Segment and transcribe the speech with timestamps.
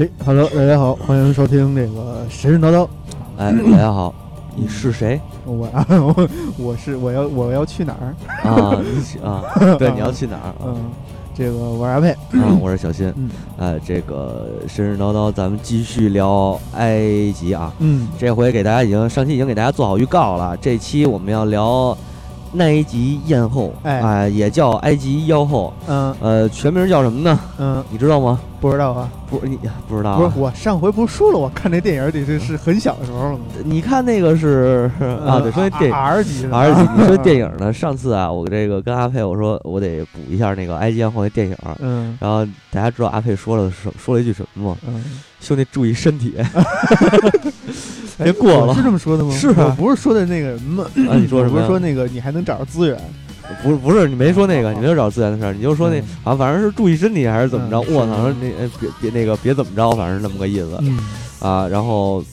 [0.00, 2.88] 哎，Hello，大家好，欢迎收听这个神神叨叨。
[3.36, 4.14] 哎，大家好，
[4.56, 8.16] 你是谁我啊，我 我是我要我要去哪儿？
[8.48, 8.80] 啊？
[8.82, 9.44] 你是啊？
[9.78, 10.54] 对，你要去哪儿啊？
[10.64, 10.90] 嗯，
[11.34, 12.12] 这个我是阿佩。
[12.12, 13.12] 啊，我是小新。
[13.14, 16.98] 嗯哎，这个神神叨叨，咱们继续聊埃
[17.32, 17.70] 及啊。
[17.80, 21.94] 嗯，这回给大家已经上期已经给大家做好预告了，这期我们要聊
[22.56, 25.70] 埃及艳后，哎也叫埃及妖后。
[25.86, 27.38] 嗯呃，全名叫什么呢？
[27.58, 28.40] 嗯，你知道吗？
[28.60, 29.58] 不知道啊，不，你
[29.88, 30.16] 不知道、啊？
[30.18, 33.40] 不是我上回不是说了，我看那电影得是是很小的时候了吗？
[33.64, 34.90] 你看那个是
[35.26, 37.72] 啊，对，说那电影 R 级的 R 级，你说电影呢？
[37.72, 44.76] 上次啊，我这个跟阿佩我说我得补一下那个埃及艳后那电影，嗯然后大家知道阿佩说了说说了一句什么吗？
[44.86, 45.02] 嗯，
[45.40, 46.50] 兄弟注意身体哎
[48.24, 49.32] 别过了是这么说的吗？
[49.32, 50.82] 是不是说的那个什么？
[50.84, 51.16] 啊！
[51.16, 53.00] 你说什么不是说那个你还能找着资源？
[53.62, 57.78] 不是不是，你没说那个，哦你没有找资源的事儿，你就说那嗯啊，反正是注意身体还是怎么着？
[57.80, 60.98] 嗯是我操，那呃别别那个别怎么着，反正是那么个意思嗯
[61.40, 61.66] 啊。
[61.68, 62.24] 然后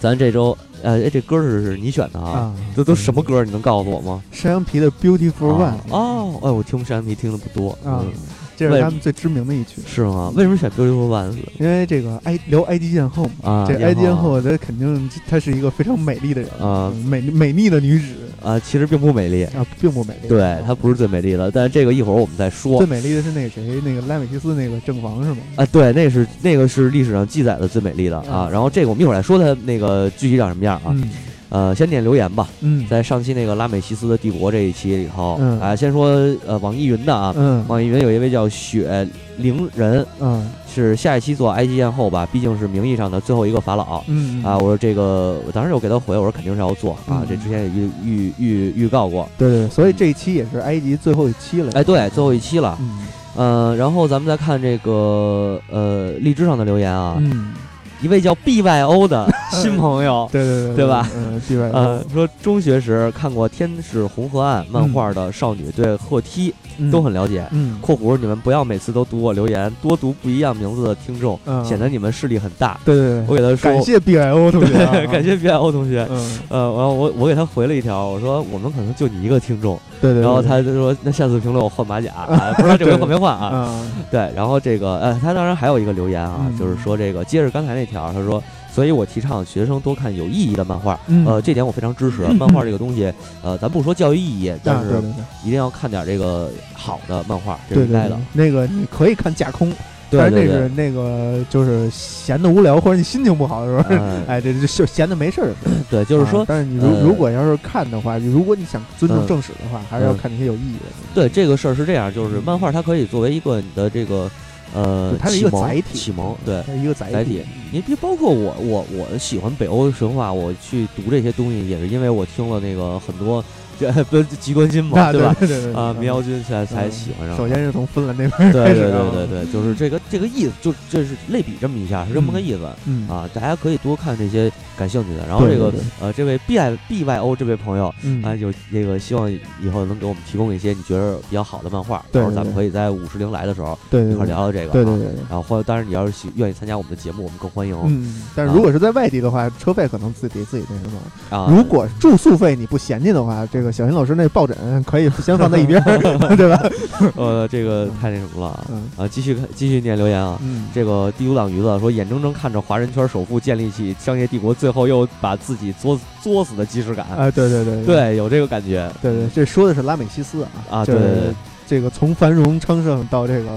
[0.00, 2.30] 咱这周呃，哎这歌是是你选的啊？
[2.30, 3.42] 啊，这都什么歌？
[3.44, 4.22] 你能告诉我吗？
[4.30, 8.12] 山羊皮的 Beautiful 啊 One 哦，哎，我听山羊皮听的不多啊嗯，
[8.56, 9.80] 这是他们最知名的一曲。
[9.86, 10.32] 是吗？
[10.36, 13.66] 为什么选 Beautiful Ones 因为这个埃聊埃及艳后嘛，啊？
[13.68, 18.06] 这埃及艳后后她肯定她是一个非常美丽的人啊嗯美美丽的女子
[18.42, 20.28] 啊，其实并不美丽，啊，并不美丽。
[20.28, 22.86] 对，它不是最美丽的，但是这个一会儿我们再说最。
[22.86, 25.38] 美丽的是那个谁，那个莱美西斯那个正房是吗？
[25.56, 28.46] 啊，对，那是那个是历史上记载的最美丽的啊。
[28.46, 30.88] 嗯然后这个我们一会儿来说它那个具体长什么样啊。
[30.88, 31.10] 嗯
[31.50, 32.86] 呃，先点留言吧，嗯。
[32.88, 36.08] 在上期那个拉美西斯的帝国这一期里头，嗯啊，先说
[36.46, 37.64] 呃网易云的啊，嗯。
[37.68, 40.50] 网易云有一位叫雪灵人，嗯。
[40.70, 44.04] 是下一期做埃及艳后吧，毕竟是名义上的最后一个法老。
[44.06, 51.72] 嗯啊，我说这个，我当时我给他回，我说肯定是要做啊嗯，这之前也预预预预告过，对对，所以这一期也是埃及最后一期了。
[51.74, 53.06] 哎，对，最后一期了，嗯。
[53.40, 57.54] 嗯、然后咱们再看这个呃荔枝上的留言啊，嗯，
[58.00, 61.08] 一位叫 BYO 的新朋友， 对对对对吧？
[61.16, 61.70] 嗯，对吧？
[61.72, 67.46] 呃，说中学时看过《天使红河岸》漫画的少女对鹤梯嗯都很了解。
[67.50, 72.78] 嗯（括弧你们不要每次都读我留言，多读不一样名字的听众，嗯显得你们势力很大。
[72.84, 74.72] 对对对，我给他说，感谢 B Y O 同学
[75.10, 76.06] 感谢 BYO 同学。
[76.10, 83.46] 嗯，呃，然后我我给他回了一条，我说我们可能就你一个听众，对对，然后对他就说那下次评论我换马甲，啊 不知道这回换没换啊？
[83.48, 92.22] 啊，对，然后这个呃，他当然还有一个留言啊，嗯就是说这个接着刚才那条，他说，所以我提倡学生多看有意义的漫画，嗯呃，这点我非常支持。
[92.28, 93.12] 嗯漫画这个东西，
[93.42, 95.02] 呃，咱不说教育意义，但是
[95.44, 99.72] 一定要看点这个好的漫画，是应该的。，那个你可以看架空，
[100.10, 105.74] 对对对但是那是，那个就是闲的无聊或者你心情不好的时候，嗯哎，这这就闲的没事儿的时候。
[105.90, 110.84] 对，就是说啊，但是你如呃如果要是看的话，如果你想尊重嗯正史的话，还是要嗯看那些有意义的。
[111.14, 114.30] 对这个事儿是这样，就是漫画它可以作为一个你的这个
[114.74, 116.62] 呃它是一个载体启蒙，对。
[116.66, 117.42] 它是一个载载体，
[117.72, 123.67] 你别包括我，我我喜欢北欧神话，我去读这些东西也是因为我听了那个很多，这
[124.10, 125.34] 不极端心嘛，啊对吧？
[125.38, 127.36] 对对对啊，嗯民谣军才才喜欢上。
[127.36, 132.68] 首先是从芬兰那边对对对对对，就是这个这个意思，就这是类比这么一下，是这么个意思。
[132.86, 135.26] 嗯啊，大家可以多看这些感兴趣的。
[135.26, 144.70] 然后这个对对对呃，这位 B I B Y O 这位朋友嗯啊，有这个希望以后能给我们提供一些你觉得比较好的漫画，对然后咱们可以在五十铃来的时候对对对一块聊聊这个。
[144.70, 145.04] 啊对对对。
[145.06, 145.14] 对。
[145.28, 151.36] 然后或当然你要是喜愿意参加我们的节目，我们更欢迎嗯，但啊是如果是在外地的话，车费可能自己得自己那什么。
[151.36, 151.48] 啊。
[151.50, 155.98] 如果住宿费你不嫌弃的话，这个小新老师那抱枕可以先放在一边儿，
[156.36, 156.60] 对吧？
[157.16, 159.08] 呃，这个太那什么了啊嗯啊！
[159.08, 160.38] 继续看，继续念留言啊。
[160.42, 167.06] 嗯，这个第五党鱼子说，眼睁睁看着华人圈首富建立起商业帝国，最后又把自己作作死的即视感。
[167.06, 170.84] 啊，对对对对，有这个感觉对对，这说的是拉美西斯啊，啊。
[170.84, 171.34] 对对对
[171.66, 173.50] 这个从繁荣昌盛到这个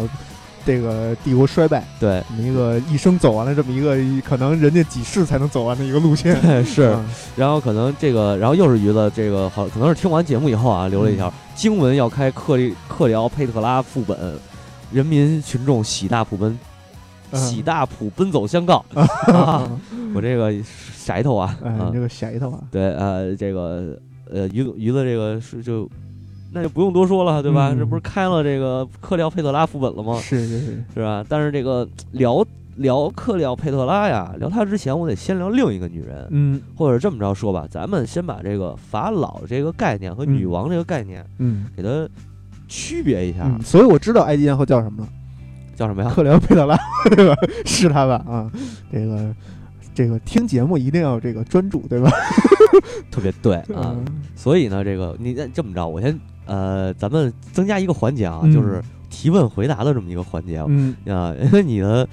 [0.65, 2.23] 这个帝国衰败，对。
[2.29, 3.97] 这么一个一生走完了这么一个
[4.27, 6.39] 可能人家几世才能走完的一个路线。
[6.41, 6.83] 对 是。
[6.83, 7.05] 啊。
[7.35, 11.33] 然后可能这个，然后又是鱼子，这个好，可能是听完节目以后啊，留了一条、嗯。
[11.55, 14.17] 经文要开克里克里奥佩特拉副本，
[14.91, 16.57] 人民群众喜大普奔，
[17.31, 17.39] 嗯。
[17.39, 18.83] 喜大普奔走相告。
[19.27, 19.69] 啊。
[20.13, 21.85] 我这个舌头啊，哎，啊。
[21.87, 23.97] 你这个舌头啊，对，呃，这个
[24.29, 25.89] 呃，鱼子鱼子这个是就，
[26.53, 27.69] 那就不用多说了，对吧？
[27.71, 30.17] 嗯这不是开了这个克里奥佩特拉副本了吗？
[30.19, 31.23] 是是是，是吧？
[31.27, 32.45] 但是这个聊
[32.75, 42.07] 聊克里奥佩特拉呀，聊她之前，我得先聊另一个女人，嗯或者这么着说吧，咱们先把这个法老这个概念和女王这个概念嗯给它
[42.67, 45.09] 区别一下，嗯，所以我知道埃及艳后叫什么了，
[45.75, 46.11] 叫什么呀？
[46.13, 46.77] 克里奥佩特拉，
[47.15, 47.35] 对吧？
[47.65, 48.15] 是他吧？
[48.27, 48.51] 啊，
[48.91, 49.35] 这个
[49.93, 52.09] 这个听节目一定要这个专注，对吧？
[53.11, 53.95] 特别对 啊。
[53.95, 54.05] 嗯
[54.41, 56.19] 所以呢，这个你那这么着，我先
[56.53, 58.51] 呃，咱们增加一个环节啊，嗯。
[58.51, 60.65] 就是提问回答的这么一个环节啊。
[60.67, 60.93] 嗯。
[61.07, 62.07] 啊， 因为你的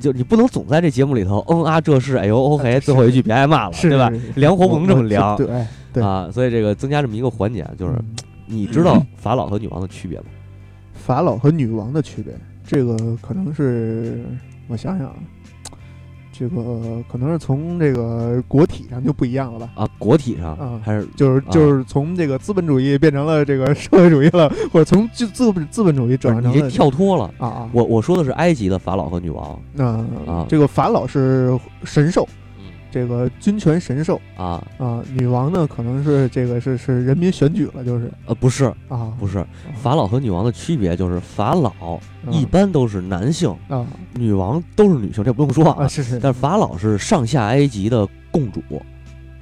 [0.00, 4.10] 就你不能总在这节目里头嗯啊这是哎呦 OK， 最后一句别挨骂了，是对吧？
[4.36, 5.36] 凉活不能这么我凉。
[5.38, 6.02] 对哎对。
[6.02, 8.16] 啊，所以这个增加这么一个环节，就是嗯。
[8.46, 10.26] 你知道 法老和女王的区别吗？
[10.92, 12.34] 法老和女王的区别，
[12.66, 14.22] 这个可能是
[14.68, 15.14] 我想想啊，
[16.32, 19.68] 这个可能是从这个国体上就不一样了吧。
[19.74, 27.32] 啊，国体上啊还是就是就是从这个资本主义变成了这 个社会主义了，或者从资资本资本主义转换成了跳脱了？
[27.38, 29.84] 啊啊，我我说的是埃及的法老和女王，那
[30.26, 30.46] 啊。
[30.48, 32.41] 这个法老是神兽，嗯
[32.92, 34.20] 这个君权神授。
[34.36, 34.64] 啊。
[34.78, 38.12] 啊，女王呢可能是这个是是人民选举了，就是。
[38.26, 39.44] 呃不是啊，不是，
[39.82, 41.72] 法老和女王的区别就是法老
[42.26, 43.86] 嗯一般都是男性，啊。
[44.14, 45.88] 女王都是女性，这不用说啊。
[45.88, 48.60] 是是，但是法老是上下埃及的共主，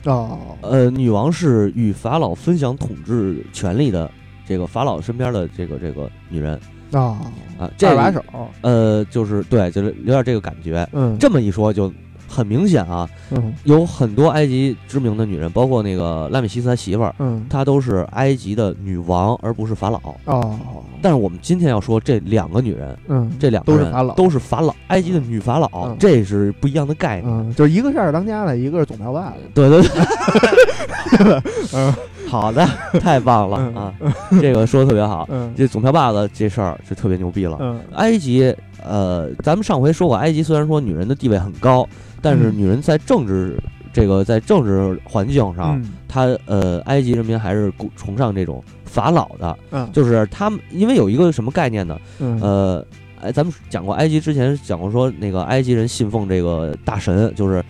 [0.04, 0.38] 哦。
[0.62, 4.10] 呃，女王是与法老分享统治权力的
[4.46, 6.58] 这个法老身边的这个这个女人。
[6.92, 8.24] 啊啊，这二把手，
[8.62, 10.88] 呃就是对，就是有点这个感觉。
[10.92, 11.16] 嗯。
[11.18, 11.92] 这么一说就
[12.30, 13.52] 很明显啊，嗯。
[13.64, 17.44] 有很多埃及知名的女人，包括那个拉美西斯他媳妇儿，嗯。
[17.50, 19.98] 她都是埃及的女王，而不是法老。
[20.26, 20.56] 哦。
[21.02, 23.30] 但是我们今天要说这两个女人，嗯。
[23.38, 24.14] 这两个人都是法老。
[24.14, 25.96] 都是法老，埃及的女法老，嗯。
[25.98, 27.32] 这是不一样的概念。
[27.32, 31.42] 嗯，就是一个是二当家的，一个是总票爸的，对对对，
[31.74, 31.94] 嗯
[32.28, 32.64] 好的，
[33.00, 33.74] 太棒了嗯。
[33.74, 33.94] 啊！
[34.40, 35.26] 这个说的特别好。
[35.32, 35.52] 嗯。
[35.56, 37.56] 这总票把子这事儿就特别牛逼了。
[37.60, 37.80] 嗯。
[37.94, 38.54] 埃及，
[38.84, 41.86] 呃，咱们上回说过，埃及虽然说女人的地位很高，
[42.20, 42.58] 但是嗯。
[42.58, 43.58] 女人在政治
[43.92, 45.92] 这个在政治环境上，嗯。
[46.08, 49.88] 她呃，埃及人民还是崇尚这种法老的，嗯。
[49.92, 51.98] 就是他们因为有一个什么概念呢？
[52.18, 52.40] 嗯。
[52.40, 52.86] 呃，
[53.20, 57.62] 哎，咱们讲过埃及之前讲过说那个埃及人信奉这个大神，就是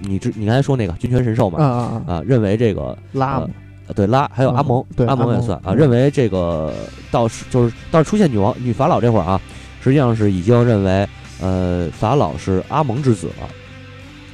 [0.00, 2.14] 你之你刚才说那个君权神授嘛，啊啊啊。
[2.14, 3.42] 啊，认为这个拉
[3.86, 6.72] 呃对拉还有阿蒙，对阿蒙也算啊，嗯认为这个
[7.10, 9.38] 到是就是到出现女王女法老这会儿啊，
[9.84, 11.06] 实际上是已经认为
[11.42, 13.46] 呃法老是阿蒙之子了，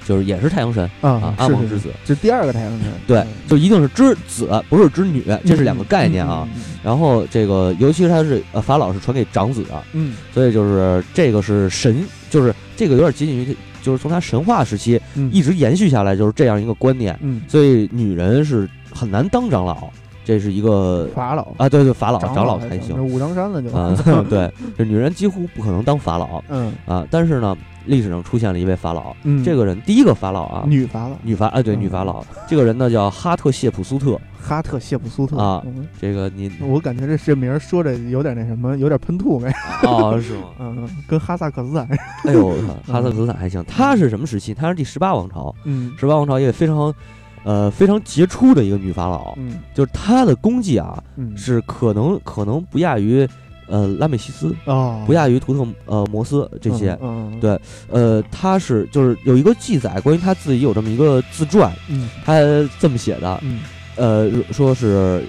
[0.06, 6.48] 就是也是太阳神啊阿蒙之子，这第二个太阳神，对嗯，就一定是之子，不是之女，这是两个概念啊。，
[6.84, 10.14] 然后这个尤其是他是呃法老是传给长子的，嗯。
[10.32, 15.28] 所以就是这个是神，就是这个有点接近于就是从他神话时期嗯。
[15.32, 17.18] 一直延续下来，就是这样一个观念。
[17.20, 17.42] 嗯。
[17.48, 19.90] 所以女人是很难当长老，
[20.30, 23.92] 这是一个法老啊，对对，法老长老老才行武当山了就啊，
[24.30, 24.48] 对，
[24.78, 27.04] 这女人几乎不可能当法老嗯啊。
[27.10, 39.50] 但是呢，历史上出现了一位法老，嗯，这个人第一个法老啊，女法老女法啊，对，嗯女法老，这个人呢叫哈特谢普苏特，哈特谢普苏特啊嗯这个你我感觉这这名儿说着有点那什么，有点喷吐没？
[39.82, 40.44] 哦是吗？
[40.60, 41.88] 嗯，跟哈萨克斯坦，
[42.24, 42.50] 哎呦，
[42.86, 44.54] 哈萨克斯坦还行，他是什么时期？
[44.54, 46.94] 他是第十八王朝，嗯十八王朝也非常。
[47.42, 49.58] 呃，非常杰出的一个女法老，嗯。
[49.74, 51.36] 就是她的功绩啊，嗯。
[51.36, 53.26] 是可能可能不亚于，
[53.66, 56.90] 呃，拉美西斯，哦，不亚于图特呃摩斯这些。
[57.00, 62.08] 嗯，嗯对呃，她是就是有一个记载，关于她自己有这么一个自传，嗯。
[62.24, 62.34] 她
[62.78, 63.60] 这么写的，嗯。
[63.96, 65.24] 呃，说是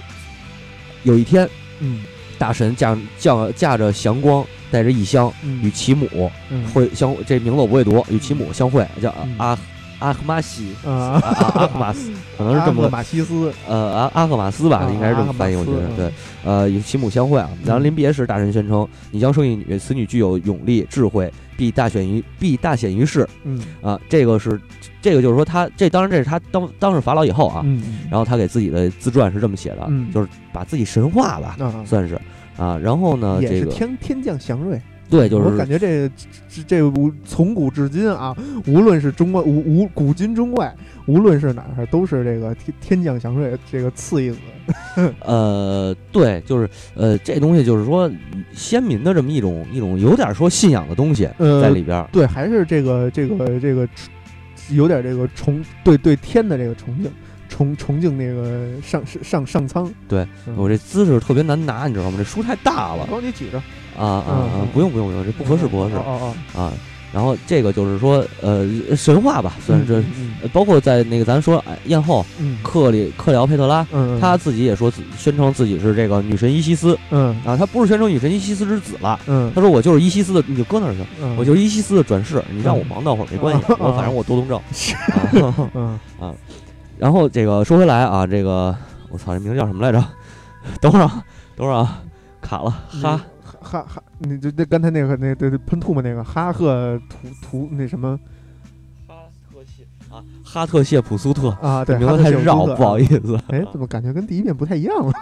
[1.04, 1.48] 有一天
[1.80, 2.02] 嗯。
[2.38, 6.08] 大神驾驾驾着祥光，带着异香，与嗯其母
[6.50, 6.66] 嗯。
[6.72, 9.36] 会相这名字我不会读，与其母相会，叫嗯。
[9.38, 9.56] 阿
[10.02, 11.20] 阿赫马西，啊。
[11.54, 16.12] 阿赫马斯，可能是这么个阿赫马西斯，呃阿阿赫马斯吧，啊应该是这么翻译，我觉得对。
[16.44, 17.48] 呃，与其母相会啊。
[17.64, 23.62] 然后临别时，大神宣称：“你将生一女，此女具有勇力、智慧，必大显于必大显于世。”嗯。
[23.80, 24.60] 啊，这个是
[25.00, 28.00] 这个就是说他这当然这是他当当上法老以后啊，嗯。
[28.10, 30.12] 然后他给自己的自传是这么写的，嗯。
[30.12, 32.20] 就是把自己神化吧，啊，算是。
[32.56, 32.76] 啊。
[32.82, 34.80] 然后呢，这个天天降祥瑞，
[35.12, 36.08] 对，就是我感觉这
[36.48, 38.34] 这这无从古至今啊，
[38.66, 40.74] 无论是中外无无古今中外，
[41.06, 44.38] 无论是哪儿，都是这个天天降祥瑞这个次一子。
[45.20, 48.10] 呃，对，就是呃，这东西就是说
[48.54, 52.08] 先民的这么一种一种有点说信仰的东西呃在里边儿。
[52.10, 53.86] 对，还是这个这个这个
[54.70, 57.12] 有点这个崇对对天的这个崇敬，
[57.50, 59.92] 崇崇敬那个上上上上苍。
[60.08, 62.16] 对嗯我这姿势特别难拿，你知道吗？
[62.16, 63.60] 这书太大了帮你举着，
[63.98, 64.68] 啊啊啊嗯！
[64.72, 65.96] 不用不用不用，这不合适不合适。
[65.96, 66.72] 哦哦啊。
[67.12, 70.48] 然后这个就是说呃神话吧，哦，算是这。
[70.48, 72.56] 包括在那个咱说哎艳后嗯。
[72.62, 77.36] 克里克里奥佩特拉，嗯，她自己也说自宣称自己是这个女神伊西斯嗯。
[77.44, 79.52] 啊，她不是宣称女神伊西斯之子了，嗯。
[79.54, 83.76] 她说我就是伊西斯的，你就搁那儿去，嗯，我就是伊西斯的转世，你让我忙到会儿没关系，嗯。
[83.80, 84.58] 我反正我多动症。
[84.72, 84.94] 是。
[84.94, 85.98] 啊 嗯。
[86.98, 88.74] 然后这个说回来啊，这个
[89.10, 90.02] 我操，这名字叫什么来着？
[90.80, 91.22] 等会儿啊，
[91.56, 92.00] 等会儿啊，
[92.40, 92.70] 卡了，
[93.02, 93.20] 哈
[93.62, 98.18] 哈哈，你就那刚才那个那对对喷吐沫那个哈赫图图那什么
[99.06, 99.14] 哈
[99.50, 101.84] 特谢啊，哈特谢普苏特，啊？
[101.84, 105.12] 对，名字太绕，不好意思，哎，怎么感觉跟第一遍不太一样了？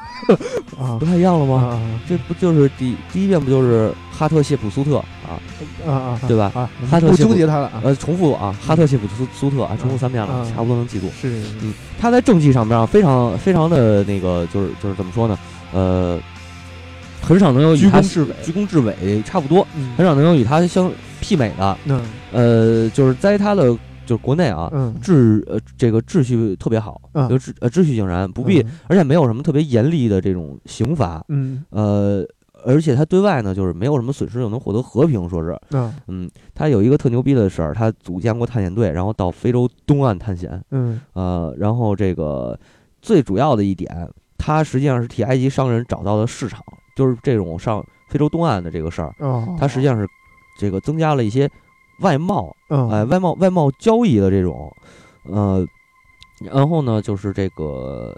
[0.78, 1.54] 啊不太一样了吗？
[1.68, 5.38] 啊这不就是第第一遍不就是哈特谢普苏特啊？
[5.86, 11.08] 啊，啊啊，对吧啊，哈特谢普纠结他了啊，呃，重复啊，哈特谢普苏苏特啊，重复三遍了，啊差不多能记住。
[11.10, 15.38] 是，嗯，他在政绩上面啊非常非常的那个，就是就是怎么说呢？
[15.72, 16.18] 呃，
[17.22, 19.94] 很少能有与他居功至伟，居功至伟差不多，嗯。
[19.96, 20.90] 很少能有与他相
[21.22, 21.78] 媲美的。
[21.86, 22.00] 嗯。
[22.32, 23.64] 呃，就是在他的
[24.04, 24.94] 就是国内啊，嗯。
[25.02, 27.28] 秩呃这个秩序特别好，嗯。
[27.28, 31.24] 就秩呃秩序井然，不必，而且没有什么特别严厉的这种刑罚。
[31.28, 31.64] 嗯。
[31.70, 32.24] 呃，
[32.64, 35.92] 而且他对外呢，就是没有什么损失，又能获得和平，说是，嗯。
[36.08, 41.00] 嗯，他有一个特牛逼的事儿，他组建过探险队，然后到非洲东岸探险，嗯。
[41.12, 42.58] 呃，然后这个
[43.00, 46.62] 最主要的一点，他实际上是替埃及商人找到了市场，
[46.94, 49.14] 就是这种上非洲东岸的这个事儿，
[49.58, 50.08] 它，实际上是
[50.58, 51.50] 这个增加了一些
[52.00, 54.74] 外贸，嗯哎，外贸外贸交易的这种，
[55.24, 55.66] 呃，
[56.40, 58.16] 然后呢，就是这个，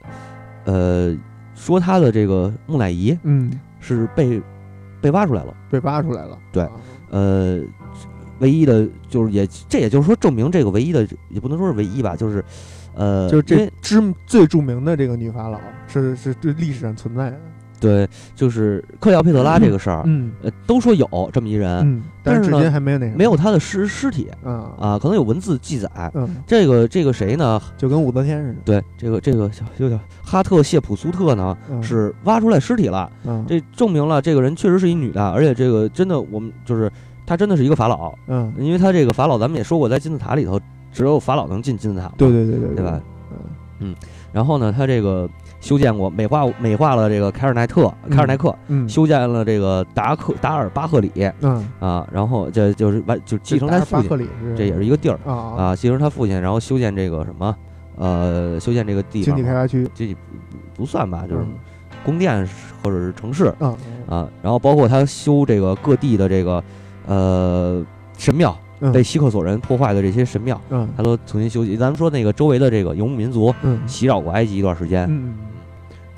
[0.65, 1.17] 呃，
[1.55, 3.51] 说他的这个木乃伊嗯。
[3.85, 4.41] 是被
[5.01, 6.71] 被挖出来了，被挖出来了，对啊。
[7.11, 7.61] 呃，
[8.39, 12.45] 唯一的就是也这也就是说证明这个唯一的也不能说是唯一吧，就是，
[12.95, 17.41] 呃，就是这知最著名的这个女法老是是对历史上存在的，
[17.83, 25.91] 对，就是克里奥佩特拉这个事儿，嗯呃，都说有这么一人，嗯，但是至今还没有那个没有他的尸尸体啊啊，可能有文字记载。
[26.15, 27.61] 嗯，这个这个谁呢？
[27.77, 36.89] 就跟武则天似的，对，这个这个小就叫哈特谢普苏特呢，嗯是挖出来尸体了，嗯这证明了这个人确实是一女的，而且这个真的我们就是
[37.27, 40.61] 她真的是一个法老，嗯，因为她这个法老咱们也说过，在金字塔里头
[40.93, 43.01] 只有法老能进金字塔，对对对对对吧？
[43.81, 43.95] 嗯
[44.33, 45.29] 然后呢，他这个
[45.63, 48.87] 修建过美化美化了这个凯尔奈特凯尔奈克，嗯。
[48.89, 57.57] 修建了这个达克达尔巴赫里嗯，啊，然后这就是完就继承他父亲，这也是一个地儿啊啊，继承他父亲，然后修建这个什么
[57.97, 59.89] 呃，修建这个地经方经，济开发区。
[59.95, 60.19] 这不
[60.83, 61.55] 不算吧，就是嗯
[62.05, 62.45] 宫殿
[62.83, 63.77] 或者是城市啊
[64.09, 66.63] 啊，然后包括他修这个各地的这个
[67.07, 67.87] 呃
[68.19, 68.91] 神庙，嗯。
[68.91, 70.89] 被希克索人破坏的这些神庙，嗯。
[70.97, 71.79] 他都重新修葺。
[71.79, 73.81] 咱们说那个周围的这个游牧民族嗯。
[73.87, 75.35] 袭扰过埃及一段时间，嗯，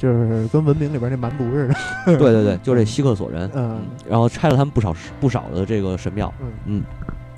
[0.04, 6.30] 就是跟文明里边那蛮族似的，对 对对，就这希克索人，嗯然后拆了他们不少不少的这个神庙。
[6.66, 6.82] 嗯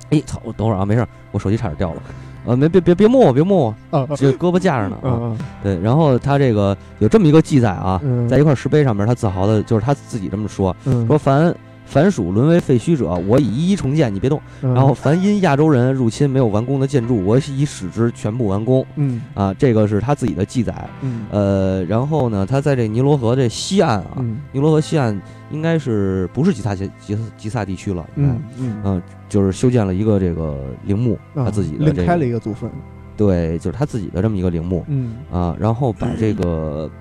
[0.09, 0.39] 哎，操！
[0.43, 2.01] 我等会儿啊，没事儿，我手机差点掉了。
[2.45, 5.19] 呃，没别别别摸我，别摸我，啊这胳膊架着呢 啊。
[5.21, 11.53] 嗯对，然后他这个有这么一个记载啊，嗯，在一块石碑上面，他自豪的就是他自己这么说：嗯说凡
[11.87, 14.39] 凡属沦为废墟者，我已一一重建，你别动。
[14.61, 14.73] 嗯。
[14.73, 18.85] 然后凡因亚洲人入侵没有完工的建筑，我已使之全部完工。
[18.97, 19.21] 嗯。
[19.33, 20.87] 啊，这个是他自己的记载。
[21.01, 21.25] 嗯。
[21.31, 24.37] 呃，然后呢，他在这尼罗河这西岸啊，嗯。
[24.51, 28.05] 尼罗河西岸应该是不是吉萨吉吉吉萨地区了？
[28.15, 28.81] 嗯嗯。
[28.83, 32.69] 嗯，就是修建了一个这个陵墓，他啊自己的这另开了个一个祖坟，
[33.15, 34.83] 对，就是他自己的这么一个陵墓。
[34.89, 35.15] 嗯。
[35.31, 36.91] 啊，然后把这个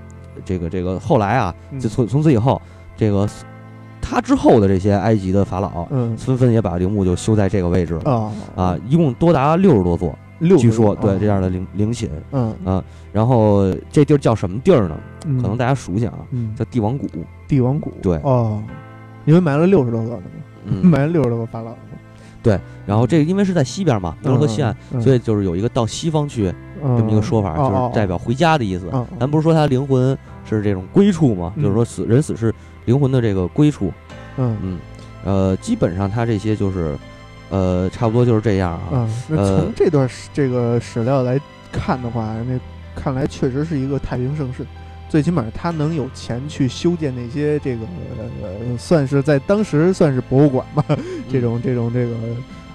[0.45, 1.81] 这个这个后来啊，嗯。
[1.81, 2.63] 就从从此以后，
[2.97, 3.29] 这个
[4.09, 6.17] 他之后的这些埃及的法老嗯。
[6.17, 8.11] 纷纷也把陵墓就修在这个位置了。
[8.11, 12.83] 啊啊，一共多达六十多座，六据说对这样的陵陵寝，嗯。
[13.13, 14.97] 然后这地儿叫什么地儿呢？
[15.27, 15.43] 嗯。
[15.43, 16.55] 可能大家熟悉啊，嗯。
[16.55, 17.07] 叫帝王谷。
[17.49, 18.17] 帝王谷对。
[18.23, 18.63] 哦，
[19.25, 20.23] 因为埋了六十多个呢嘛，
[20.67, 21.73] 嗯， 埋了六十多个法老，
[22.43, 25.01] 对然后这个因为是在西边嘛，尼罗河西岸，嗯。
[25.01, 26.45] 所以就是有一个到西方去
[26.81, 28.89] 这这么一个说法，哦就是代表回家的意思。
[28.93, 29.05] 嗯。
[29.19, 31.53] 咱不是说他灵魂是这种归处吗？
[31.57, 32.55] 嗯就是说死人死是
[32.87, 33.93] 灵魂的这个归处。
[34.39, 34.79] 嗯嗯，
[35.25, 36.97] 呃，基本上他这些就是，
[37.51, 38.89] 呃，差不多就是这样啊。
[38.93, 41.39] 嗯，那呃从这段史这个史料来
[41.71, 42.59] 看的话，那
[42.99, 44.65] 看来确实是一个太平盛世。
[45.09, 47.83] 最起码他能有钱去修建那些这个
[48.43, 50.85] 呃，算是在当时算是博物馆吧，
[51.31, 52.15] 这种这种这个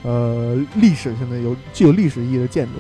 [0.04, 2.74] 呃历史性的有具有历史意义的建筑。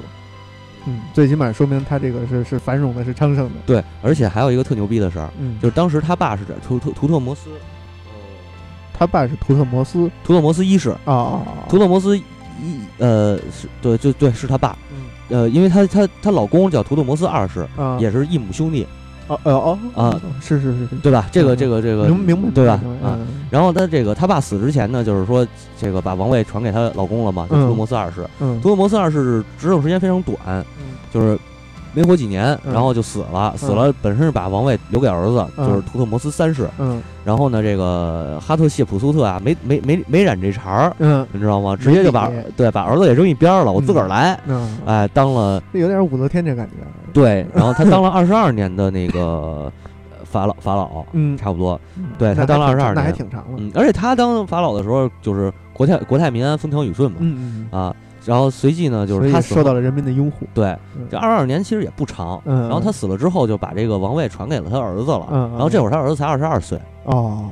[0.85, 3.55] 嗯，最起码说明他这个是是繁荣的，是昌盛的。
[3.65, 7.49] 对，而且还有一个特牛逼的事儿，嗯，就是当时他爸是这图图图特摩斯，
[8.97, 10.09] 他爸是图特摩斯？
[10.23, 12.23] 图特摩斯一世，啊啊，图特摩斯一
[12.97, 15.05] 呃是对就对是他爸，嗯。
[15.29, 17.97] 呃，因为他他她老公叫图特摩斯二世，啊。
[17.99, 18.85] 也是异母兄弟，
[19.31, 21.27] 哦哦哦啊，是是是是，对吧？
[21.31, 22.73] 这个嗯这个这个明明白对吧？
[23.03, 25.45] 啊嗯然后他这个他爸死之前呢，就是说
[25.77, 28.25] 这个把王位传给她老公了嘛，图特摩斯二世。
[28.39, 28.59] 嗯。
[28.61, 30.63] 图特摩斯二世执政时间非常短，嗯。
[31.13, 31.37] 就是
[31.93, 33.53] 没活几年，嗯然后就死了。
[33.57, 36.69] 死了本身是把王位留给儿子，嗯就是图特摩斯三世。
[36.79, 41.75] 嗯然后呢，这个哈特谢普苏特啊，没没没没染这茬儿，嗯你知道吗？
[41.75, 44.39] 直接就把对把儿子也扔一边儿了，我自个儿来。
[44.47, 46.75] 嗯，哎，当了这有点武则天这感觉。
[47.13, 49.71] 对，然后他当了二十二年的那个呃
[50.23, 51.79] 法老法老，嗯，差不多。
[51.97, 53.57] 嗯对他当了22那还年挺长了。
[53.57, 57.17] 嗯，而且他当法老的时候，就是国泰国泰民安，风调雨顺嘛。
[57.19, 60.45] 嗯嗯啊，然后随即呢，就是他受到了人民的拥护。
[60.53, 62.41] 对嗯这二十二年其实也不长。
[62.45, 65.27] 嗯，然后他死了之后，就把这个王位传给了他儿子了。
[65.53, 66.79] 然后这会儿他儿子才二十二岁。
[67.05, 67.49] 哦，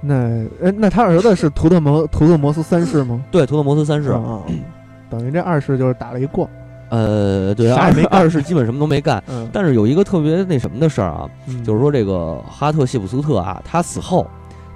[0.00, 3.24] 那哎，那他儿子是图特摩图特摩斯三世吗？
[3.30, 4.40] 对，图特摩斯三世，啊，
[5.08, 6.48] 等于这二世就是打了一逛。
[6.90, 9.22] 呃，对，二没二世基本什么都没干。
[9.26, 14.26] 嗯，但是有一个特别那什么的事儿啊，嗯就是说这个哈特谢普苏特啊，他死后，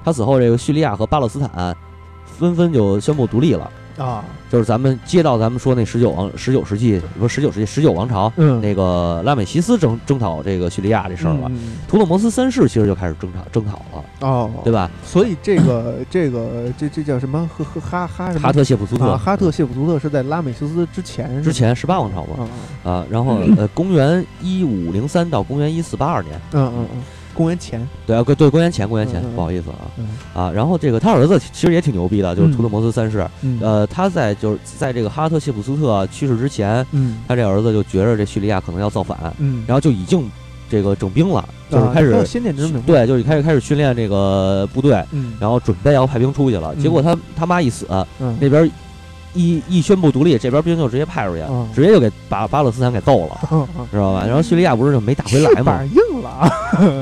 [0.03, 1.77] 他死后，这个叙利亚和巴勒斯坦
[2.25, 3.71] 纷纷就宣布独立了。
[3.99, 11.43] 啊，就是咱们接到咱们说那十九王十九世纪不是十九世纪十九王朝，嗯，那个拉美西斯征征讨这个叙利亚这事儿了。
[11.49, 14.91] 嗯图勒摩斯三世其实就开始征讨征讨了，哦，对吧？
[15.05, 17.49] 所以这个 这个这这叫什么？
[17.57, 18.41] 呵呵哈哈什么？
[18.41, 22.49] 哈特谢普苏特，啊，哈特谢普苏特是在拉美西斯之前，之前十八王朝嘛。
[22.85, 27.03] 啊，啊，然后呃，公元一五零三到公元一四八二年，嗯嗯嗯，
[27.35, 29.77] 公元前，对啊，对对，公元前，公元前嗯嗯，不好意思啊。
[29.97, 30.09] 嗯。
[30.35, 32.53] 啊，然后这个他儿子其实也挺牛逼的，就是嗯。
[32.53, 33.59] 图特摩斯三世，嗯。
[33.63, 37.19] 呃，他在就是在这个哈特谢普苏特去世之前，嗯。
[37.29, 40.29] 他这儿子就觉着这叙利亚可能要造反，嗯，然后就已经
[40.69, 46.75] 这个整兵了，就是啊开始还有先见之明，，对，就是开始开始训练这个部队，嗯，然后准备要派兵出去了。
[46.77, 46.83] 嗯。
[46.83, 47.87] 结果他他妈一死，
[48.21, 48.37] 嗯。
[48.41, 48.71] 那边
[49.35, 53.39] 一一宣布独立，这边兵就直接派出去嗯，直接就给把巴勒斯坦给揍了，
[53.91, 54.25] 知道吧？
[54.27, 55.89] 然后叙利亚不是就没打回来嘛翅膀？
[55.91, 56.51] 硬了啊，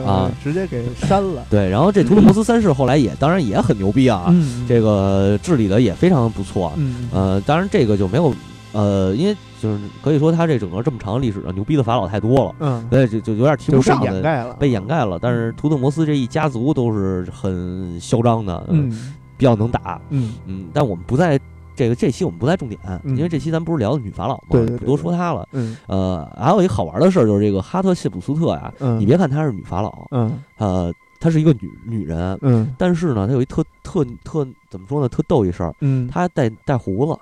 [0.07, 1.45] 啊， 直接给删了。
[1.49, 6.73] 对，然后这图特摩斯三世后来也当然也很牛逼啊，嗯，这个治理的也非常不错。
[6.77, 8.35] 嗯呃，当然这个就没有
[8.73, 14.13] 呃，因为就是可以说他这整个这么长的历史上，牛逼的法老太多了，嗯，所以就就有点提就被不上的。
[14.13, 21.39] 掩盖了，被掩盖了，但是图特摩斯这一家族都是很嚣张的，嗯比较能打，嗯嗯，但我们不在
[21.77, 25.47] 这个这期我们不在重点，嗯因为这期咱不是聊的女法老嘛，不多说她了。
[25.53, 37.19] 嗯呃，还有一个好玩的事儿就是这个哈特谢普斯特呀，嗯，你别看她是女法老，嗯呃，她是一个女女人，嗯但是呢，她有一特特特怎么说呢，特逗一事儿，嗯，她带带胡子，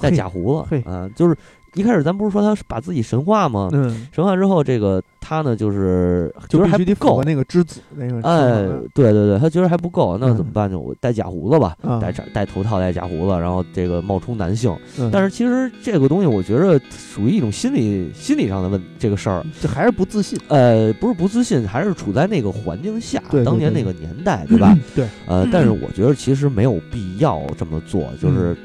[0.00, 1.36] 带假胡子嘿，嗯，就是
[1.74, 3.68] 一开始咱不是说他把自己神化吗？
[3.72, 10.78] 嗯，神化之后，这个他呢就是觉得还不够那个之子那个，哎，对对对，他觉得还不够，那嗯怎么办呢？
[10.78, 14.74] 我戴假胡子吧，啊戴假戴头套，戴假胡子，然后这个冒充男性。
[14.98, 19.44] 嗯但是其实这个东西，我觉得属于一种心理心理上的问这个事儿。
[19.60, 24.76] 这还是不自信，呃，不是不自信，还是处在那个环境下，对对当年那个年代，对吧？？
[24.94, 28.56] 对，呃，但是我觉得其实没有必要这么做，就是、嗯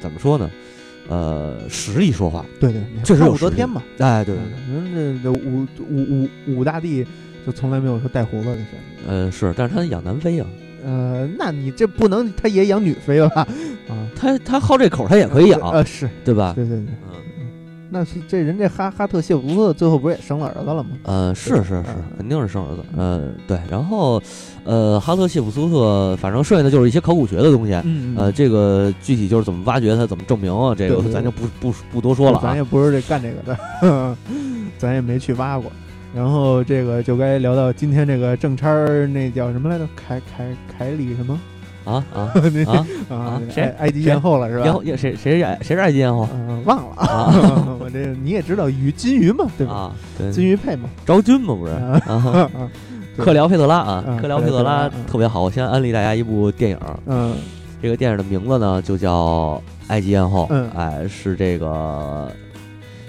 [0.00, 0.50] 怎么说呢？
[1.10, 7.04] 呃，实力说话，对对，怕确实有武则天嘛，哎，对对对，人这这武武武武大帝
[7.44, 8.80] 就从来没有说带胡子的事儿。
[9.08, 10.46] 呃是，但是他养南妃啊，
[10.84, 13.46] 呃，那你这不能，他也养女妃吧？
[13.88, 16.52] 啊，他他好这口，他也可以养，呃，是对吧？
[16.54, 17.19] 对对对，嗯。
[17.92, 20.90] 那是这人这哈哈特谢普苏特最后不是也生了儿子了吗？
[21.02, 22.82] 呃，是是是嗯，肯定是生儿子。
[22.96, 24.22] 呃，对，然后，
[24.64, 27.72] 呃，哈特谢普苏特，反正剩下的就是一些考古学的东西。
[27.84, 30.74] 嗯呃，这个具体就是怎么挖掘它，怎么证明啊？
[30.74, 32.42] 这个咱就不不不多说了啊。
[32.44, 34.16] 咱也不是这干这个的，
[34.78, 35.70] 咱也没去挖过。
[36.14, 39.86] 然后这个就该聊到今天这个正差儿，那叫什么来着？
[39.96, 41.38] 凯凯凯里什么？
[41.84, 42.32] 啊啊啊！
[42.68, 44.64] 啊 啊，谁埃埃及艳后了是吧？
[44.64, 47.32] 然后也谁谁是爱谁是埃及艳后嗯，忘了啊
[47.80, 49.92] 我这你也知道鱼金鱼嘛，对吧？
[50.32, 51.74] 金鱼配嘛，昭君嘛不是？
[53.22, 55.42] 克辽佩特拉啊嗯，克辽佩特拉特别好。
[55.42, 57.34] 我先安利大家一部电影，嗯
[57.82, 62.30] 这个电影的名字呢就叫《埃及艳后》，嗯哎，是这个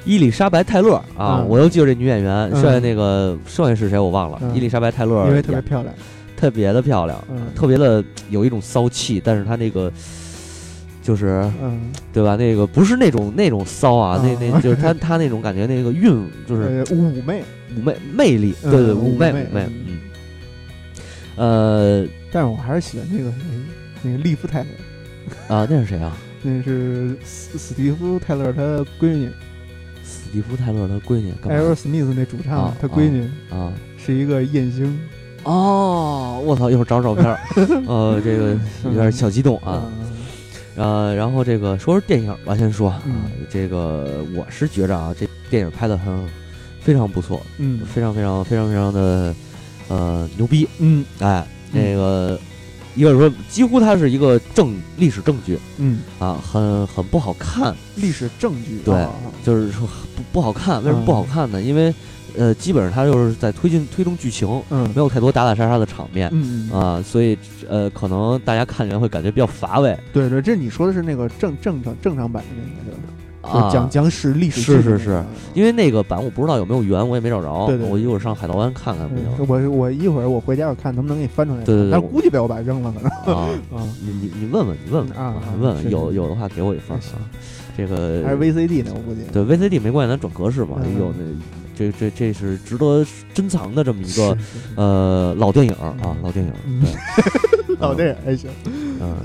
[0.06, 5.94] 伊丽莎白泰勒啊，嗯我又记住这女演员，嗯剩下那个剩下是谁我忘了，嗯伊丽莎白泰勒因为特别漂亮，
[6.42, 7.38] 特别的漂亮，嗯。
[7.54, 9.94] 特别的有一种骚气，但是她那个
[11.04, 11.80] 就是嗯，
[12.12, 12.36] 对吧？
[12.36, 17.44] 那个不是那种那种骚啊，嗯那那就是她她那种感觉，那个韵就是呃妩媚，
[17.78, 20.00] 妩媚魅力，嗯对对，妩妩媚媚妩媚，嗯，
[21.36, 23.38] 呃但是我还是喜欢那个谁，
[24.02, 26.18] 那个利夫泰勒，啊，那是谁啊？
[26.42, 28.62] 那是史史蒂夫泰勒他
[29.00, 29.30] 闺女，
[30.04, 31.68] 史蒂夫泰勒他闺女干艾嘛？
[31.70, 33.72] 尔史密斯那主唱啊，他闺女啊？
[34.04, 35.00] 是一个艳星
[35.44, 36.70] 哦，我操！
[36.70, 37.40] 一会儿找找照片儿，
[37.88, 39.84] 呃，这个有点小激动啊。
[39.86, 40.08] 嗯
[40.78, 46.26] 呃，然后这个说说电影吧，先说啊，嗯这个我是觉着啊，这电影拍的很
[46.80, 49.36] 非常不错，嗯非常非常非常非常的
[49.90, 52.40] 呃牛逼，嗯哎，嗯那个
[52.96, 59.12] 一个是说几乎它是一个证历史证据嗯，啊，很很不好看，历史证据对啊
[59.44, 61.62] 就是说不不好看，为什么不好看呢？
[61.62, 61.94] 因为
[62.38, 66.30] 呃，基本上它就是在推进推动剧情，嗯没有太多打打杀杀的场面。
[66.34, 67.38] 嗯嗯啊，所以
[67.70, 73.08] 呃，可能大家看起来会感觉比较乏味对对，这你说的是那个正正常正常版的那个对吧？
[73.60, 73.68] 啊。
[73.68, 75.24] 就讲讲史历史是是是
[75.56, 77.66] 因为那个版我不知道有没有源，我也没找着。
[77.68, 83.50] 对对对我一会儿上海盗湾看看不嗯行我我一会儿我回家我看能不能给你翻出来，对对对但是估计被我爸扔了可能 啊？
[83.76, 86.98] 啊，你你你问问你问问啊问问是是有有的话给我一份。
[87.78, 89.22] 这个还是 VCD 呢，我估计。
[89.32, 90.78] 对 VCD 没关系，咱转格式嘛。
[90.84, 91.24] 嗯有那
[91.76, 94.38] 这这这是值得珍藏的这么一个
[94.76, 96.52] 呃老电影啊，老电影。
[96.66, 98.50] 嗯对 老电影还行。
[98.66, 99.16] 嗯，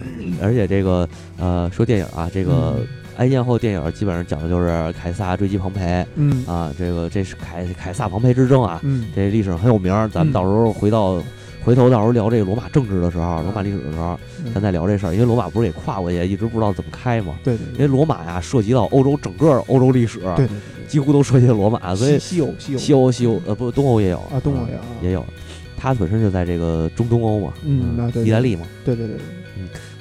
[0.40, 1.06] 而且这个
[1.38, 10.08] 呃，说电影啊，这个嗯埃及艳后电影基本上讲的就是凯撒追击庞培嗯啊，这个这是凯凯撒庞培之争啊，嗯这历史上很有名儿。
[10.08, 11.22] 咱们嗯到时候回到
[11.62, 17.34] 回头到时候聊这个罗马政治的时候，罗马历史的时候，嗯咱再聊这事儿，因为罗马不是也跨过去，一直不知道怎么开嘛。
[17.44, 20.46] 对对对因为罗马呀，涉及到欧洲整个欧洲历史，对
[20.86, 22.78] 几乎都涉及到罗马，所以西西欧西欧。
[22.78, 24.86] 西欧西欧呃不东欧也有啊东欧也有啊。
[25.02, 25.24] 也有，
[25.76, 29.22] 它本身就在这个中东欧嘛，嗯啊对对意大利嘛，对对对对，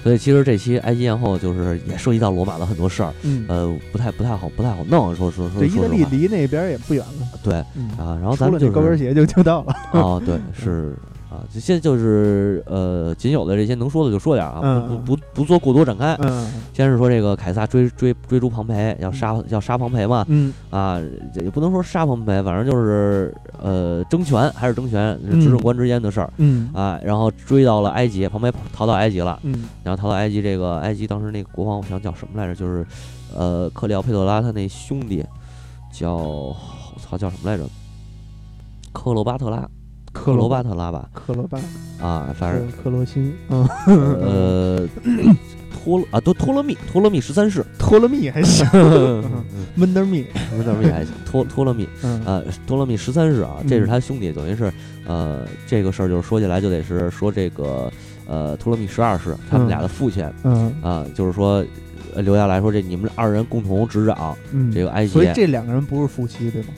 [0.04, 7.90] 所以其实这期埃及艳后就是也涉及到罗马的很多事儿，嗯，呃，不太不太好不太好弄，说说说这意大利离那边也不远了，对嗯。
[7.98, 9.76] 啊，然后咱们就是高跟鞋就就到了。
[9.94, 10.96] 哦对 是。
[11.36, 16.16] 啊，现在就是呃，仅有的这些能说的就说点啊，嗯不不不不做过多展开。
[16.22, 21.00] 嗯先是说这个凯撒追追追逐庞培，要杀要杀庞培嘛，嗯啊，
[21.36, 27.00] 也不能说杀庞培，反正就是呃争权还是争权，执政官之间的事儿嗯啊。
[27.04, 32.56] 然后追到了埃及，庞培逃到埃及了，嗯然后逃到埃及，这个埃及当时那个国王，我想叫什么来着？
[32.56, 32.86] 就是
[33.36, 35.24] 呃克里奥佩特拉他那兄弟
[35.92, 36.56] 叫我
[36.98, 37.64] 操叫什么来着？
[38.94, 39.68] 克罗巴特拉，
[40.16, 41.10] 克罗巴特拉吧？
[41.14, 41.60] 克罗巴。
[42.02, 42.66] 啊，反正。
[42.72, 43.68] 克克罗心 嗯。
[43.86, 44.88] 呃
[45.84, 48.66] 托啊，都托勒密，托勒密十三世，托勒密还行。
[48.74, 49.24] 嗯
[49.78, 50.26] 温德密。
[50.50, 51.88] 不是托勒密还行，托托勒密。
[52.02, 52.22] 嗯。
[52.26, 54.72] 呃，托勒密十三世啊，这是嗯他兄弟，等于是
[55.06, 57.92] 呃，这个事儿就是说起来就得是说这个
[58.26, 59.70] 呃托勒密十二世他们嗯。
[59.70, 60.74] 俩的父亲嗯。
[60.82, 61.64] 啊，就是说
[62.16, 64.72] 呃留下来说这你们二人共同执掌嗯。
[64.72, 65.12] 这个埃及。
[65.12, 66.70] 所以，这两个人不是夫妻对吗？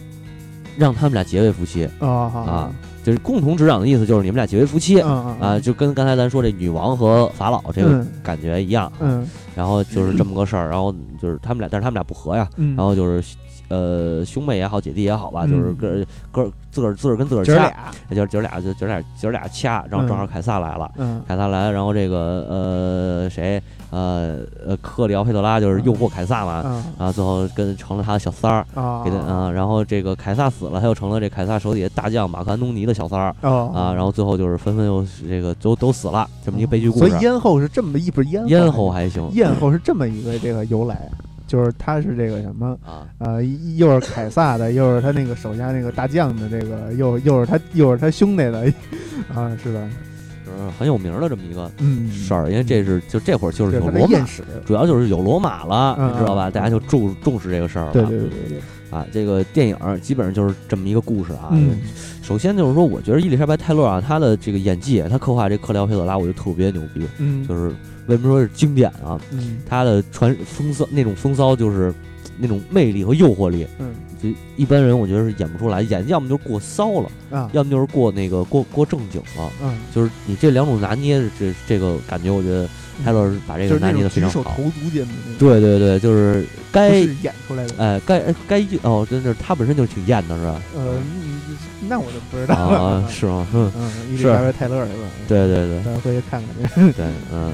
[0.77, 2.71] 让他们俩结为夫妻，啊啊
[3.07, 8.07] 就是共同执掌的意思就是你们俩结为夫妻嗯啊，就跟刚才咱说这女王和法老这个嗯。
[8.21, 9.25] 感觉一样，嗯。
[9.55, 13.23] 然后就是这么个事儿，然后就是他们俩，但是他们俩不和呀，嗯，然后就是。
[13.69, 15.51] 呃，兄妹也好，姐弟也好吧，嗯。
[15.51, 17.91] 就是个个自个儿自个儿跟自个儿掐，姐儿俩。
[18.09, 21.21] 也就是姐儿俩就姐儿俩姐儿俩掐，然后正好凯撒来了，嗯。
[21.27, 33.71] 凯撒来，然后这个呃谁呃呃克里奥佩特拉就是诱惑凯撒嘛，啊然后最后跟成了他的小三儿，啊给他啊，然后这个凯撒死了，他又成了这凯撒手底下大将马克安东尼的小三儿哦。
[33.73, 37.09] 啊，然后最后就是纷纷又这个都都死了，这么一个悲剧故事。
[37.09, 41.09] 所以咽喉是这么一不是咽咽后喉还行咽喉是这么一个这个由来，
[41.47, 43.43] 就是他是这个什么啊，呃，
[43.77, 48.71] 又是凯撒的， 又是他那个手下那个大将的这个，又又是他又是他兄弟的
[49.33, 49.89] 啊，是吧？
[50.45, 54.25] 就是很有名的这么一个嗯，事儿，因为这是就这会儿就是有罗马
[54.65, 56.49] 主要就是有罗马了，嗯你知道吧？
[56.49, 57.91] 嗯大家就重重视这个事儿了。
[57.93, 61.49] 对对对对对，啊，这个电影儿基本上就是这么一个故事啊。
[61.51, 61.79] 嗯
[62.23, 67.07] 首先就是说，我觉得伊丽莎白泰勒啊，她的这个演技，她刻画这克里奥佩特拉，我觉得特别牛逼。
[67.19, 67.73] 嗯，就是
[68.07, 69.19] 为什么说是经典啊？
[69.31, 71.93] 嗯他的传风骚那种风骚，就是
[72.37, 79.51] 那种魅力和诱惑力，嗯就一般人我觉得是演不出来，演要么就是过骚了，啊要么就是过那个过过正经了。
[79.61, 82.67] 嗯，就是你这两种拿捏，这这个感觉，我觉得
[83.03, 84.43] 泰勒是把这个拿捏的非常好。
[84.55, 87.75] 投足间的对对对，就是该是演出来的。
[87.77, 90.61] 哎该哎该哦，真的是他本身就是挺艳的，是吧？
[90.75, 93.07] 呃，嗯那我就不知道了啊。
[93.07, 93.47] 是吗？
[93.53, 95.09] 嗯，嗯，伊丽是莎白泰勒是吧？
[95.27, 96.91] 对对对咱回去看看去。
[96.93, 97.53] 对，嗯。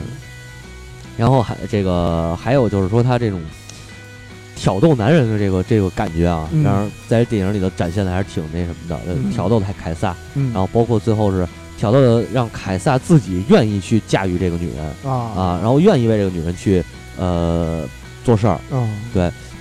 [1.17, 3.41] 然后还这个还有就是说他这种
[4.55, 8.97] 挑逗男人的这个这个感觉啊，当然后在电影里头展现的还是挺那什么的，
[9.31, 10.51] 挑逗的还凯撒，嗯。
[10.53, 11.47] 然后包括最后是
[11.77, 15.11] 挑逗的让凯撒自己愿意去驾驭这个女人啊。
[15.35, 16.83] 啊，然后愿意为这个女人去
[17.17, 17.85] 呃
[18.23, 18.87] 做事儿，啊，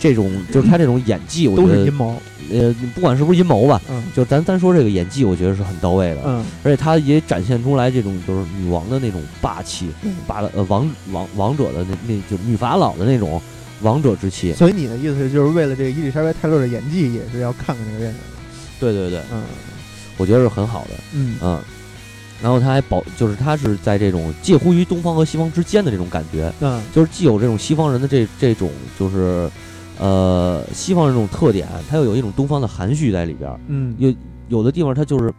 [0.02, 2.20] 这种就是他这种演技，我觉得都是阴谋。
[2.50, 13.40] 呃不管是不是阴谋吧，嗯就咱单说这个演技，我觉得是很到位的，嗯而且他也展现出来这种就是女王的那种霸气，嗯霸呃王王王者的那那就女法老的那种
[13.80, 14.52] 王者之气。
[14.54, 18.16] 所以你的意思是，就是为了这个伊丽莎白泰勒的演技，也是要看看这个电影。
[18.80, 19.44] 对对对，嗯
[20.18, 21.60] 我觉得是很好的，嗯嗯。
[22.42, 29.48] 然后他还保，就是他是在这种介乎于东方和西方之间的这种感觉，嗯就是既有这种西方人的这这种就是，
[29.98, 33.60] 呃，西方这种特点，它又有一种东方的含蓄在里边儿。
[33.68, 33.94] 嗯。
[33.98, 34.12] 有
[34.48, 35.32] 有的地方它就是，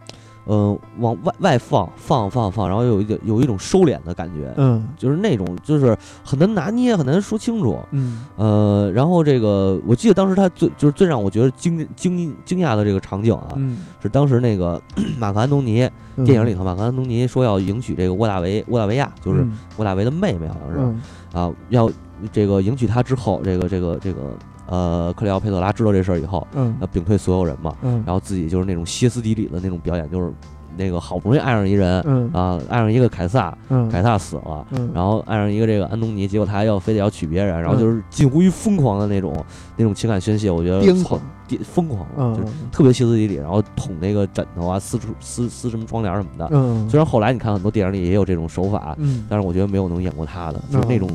[0.46, 4.88] 呃，往外外放放放放，然后有一点有一种收敛的感觉，嗯。
[4.98, 7.78] 就是那种就是很难拿捏，很难说清楚。
[7.92, 8.26] 嗯。
[8.38, 14.82] 呃，然后这个我记得当时他最就是最让我觉得惊惊惊讶的这个场景啊，嗯，是当时那个
[15.20, 15.90] 马克安东尼
[16.24, 19.58] 电影里头，马克安东尼说要迎娶这个沃大维沃大维亚，就是嗯。
[19.78, 21.02] 沃大维的妹妹，好像是、嗯。
[21.34, 21.90] 啊，要
[22.32, 24.22] 这个迎娶她之后，这个这个这个
[24.68, 26.76] 呃克里奥佩特拉知道这事儿以后，嗯。
[26.80, 30.32] 要屏退所有人嘛，嗯，然后自己就是那种歇斯底里的那种表演，就是
[30.76, 32.30] 那个好不容易爱上一人嗯。
[32.34, 33.90] 啊，爱上一个凯撒，嗯。
[33.90, 34.66] 凯撒死了。
[34.72, 37.80] 嗯，然后爱上一个这个安东尼，结果他还要非得要娶别人，然后嗯。
[37.80, 39.34] 就是近乎于疯狂的那种
[39.76, 41.22] 那种情感宣泄，我觉得操癫狂。
[41.46, 46.48] 癫疯狂就是特别歇斯底里，然后捅那个枕头啊，撕出撕撕什么窗帘什么的。
[46.52, 51.10] 嗯，虽然后来你看很多电影里也有这种手法，嗯，但是我觉得没有能演过他的，就是那嗯种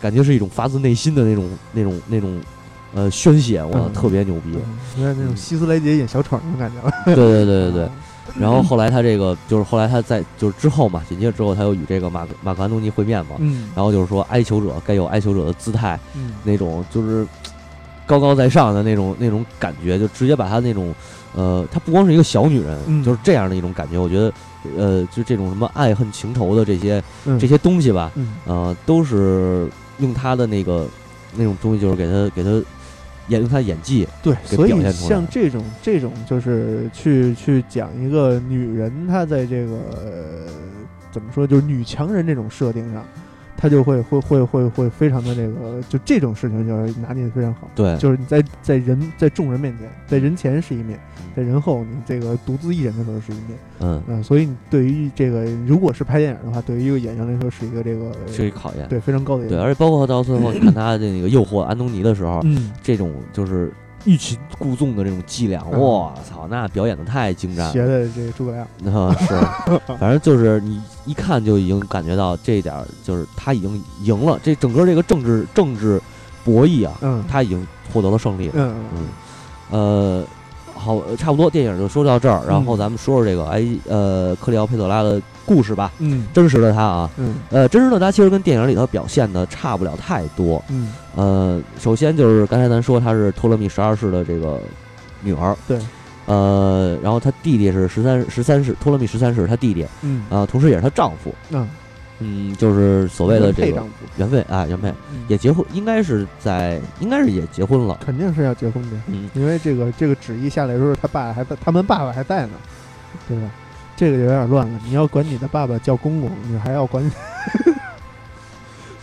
[0.00, 2.40] 感觉是一种发自内心的那种那种那种
[2.94, 4.52] 呃宣泄，我嗯特别牛逼。
[4.98, 6.92] 有点那种希斯莱杰演小丑那种感觉了。
[7.04, 7.88] 对对对对对。
[8.38, 17.26] 然后后来他这个就是后来他在就是之后嘛，紧接着之后他又与这个马克马克安东尼会面嘛，嗯然后就是说哀求者该有哀求者的姿态，嗯那种就是
[18.04, 20.92] 高高在上的那种那种感觉，就直接把他那种
[21.34, 23.96] 呃，她不光是一个小女人，嗯就是这样的一种感觉。
[23.96, 24.30] 我觉得
[24.76, 30.86] 呃，就这种什么爱恨情仇的这些嗯这些东西吧，嗯呃，都是用他的那个
[31.36, 32.50] 那种东西，就是给他给他
[33.28, 40.46] 演用他的演技，对，给所以像这种这种就是去去讲一个女人她在这个、呃、
[41.10, 43.04] 怎么说，就是女强人这种设定上，
[43.56, 47.68] 她就会会会会会非常的这个，就这种事情就是拿捏的非常好。
[47.74, 50.98] 对，就是你在在人在众人面前，在人前是一面，
[51.34, 58.86] 在人后你这个独自一人的时候是一面，嗯，嗯、所以你对于这个如果是拍电影的话，对于一个演员来说是一个这个是一个考验。
[58.88, 63.72] 对非常高的一对，而且包括到最后，你看他的那个诱惑安东尼的时候，嗯这种就是
[64.06, 67.72] 欲擒故纵的这种伎俩，嗯我操，那表演的太精湛了。
[67.72, 69.34] 学的这个诸葛亮，啊，是，
[69.98, 74.38] 反正就是你一看就已经感觉到这一点儿，就是他已经赢了。
[74.42, 76.00] 这整个这个政治政治
[76.44, 78.54] 博弈啊，嗯他已经获得了胜利了。
[78.56, 79.06] 嗯嗯，
[79.70, 80.24] 呃，
[80.74, 86.26] 好，差不多电影就说到这儿，然后嗯咱们说说这个哎呃克里奥佩特拉的故事吧，嗯。
[86.34, 87.36] 真实的他啊，嗯。
[87.50, 90.62] 呃，真实的他其实跟电影里头表现的差不了太多。
[90.68, 90.92] 嗯。
[91.14, 94.60] 呃，首先就是刚才咱说她是托勒密十二世的这个
[95.22, 95.78] 女儿，对，
[96.26, 99.86] 呃，然后她弟弟是十三十三世，托勒密十三世她弟弟。
[100.02, 100.26] 嗯。
[100.28, 101.66] 啊、同时也是她丈夫，嗯，
[102.18, 103.82] 嗯，就是所谓的这个
[104.16, 104.88] 原配啊，原配。
[105.10, 105.24] 嗯。
[105.28, 112.52] 也结婚，应该是在，应该是也结婚了，肯定是要结婚的，嗯，因为这个这个旨意下来的时候，他爸还在，他们爸爸还在呢，
[113.26, 113.50] 对吧？
[113.96, 114.80] 这个就有点乱了。
[114.84, 117.02] 你要管你的爸爸叫公公，你还要管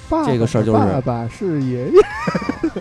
[0.09, 1.93] 爸爸这个事儿就是爸爸是爷爷。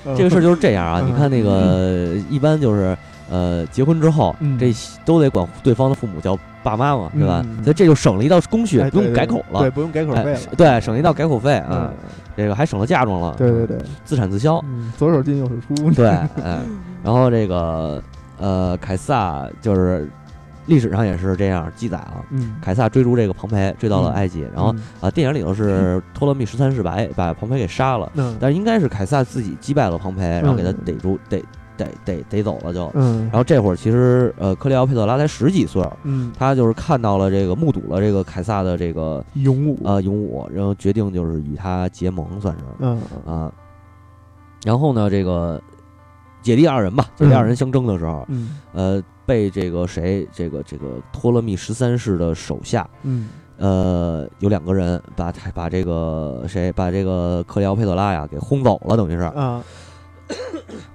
[0.17, 2.97] 这个事儿就是这样啊，嗯你看那个一般就是
[3.31, 4.73] 呃结婚之后，嗯这
[5.05, 7.43] 都得管对方的父母叫爸妈嘛，对吧？
[7.45, 10.41] 嗯所以这就省了一道工序，哎不用改口了，对，不用改口费哎了。
[10.57, 11.95] 对，省了一道改口费啊，嗯，
[12.37, 15.91] 这个还省了嫁妆了，对对对，自产自销，嗯，左手进右手出。
[15.93, 16.09] 对，
[16.43, 16.59] 哎，
[17.03, 18.03] 然后这个
[18.39, 20.09] 呃凯撒就是
[20.67, 22.25] 历史上也是这样记载啊。
[22.31, 24.15] 嗯，凯撒追逐这个庞培，追到了嗯。
[24.15, 24.83] 埃及，然后嗯。
[25.01, 28.37] 啊，电影里头是托勒密十三世把把庞培给杀了，嗯。
[28.41, 30.79] 但是应该是凯撒自己击败了庞培，然后给他嗯。
[30.85, 31.43] 逮住逮
[31.77, 32.91] 逮逮逮走了就。
[32.95, 43.01] 嗯，然后这会儿其实呃，克利奥佩特拉才十几岁，嗯，他就是看到了这个目睹了这个凯撒的这个勇武，呃勇武，然后决定就是与他结盟，算是嗯。
[43.27, 43.53] 啊。
[44.65, 45.61] 然后呢，这个
[46.41, 48.59] 姐弟二人吧，姐弟二人相争的时候，嗯。
[48.73, 59.63] 呃，被这个谁，这个这个托勒密十三世的手下，嗯呃，有两个人把他把这个谁把这个克里奥佩特拉呀给轰走了，等于是，啊，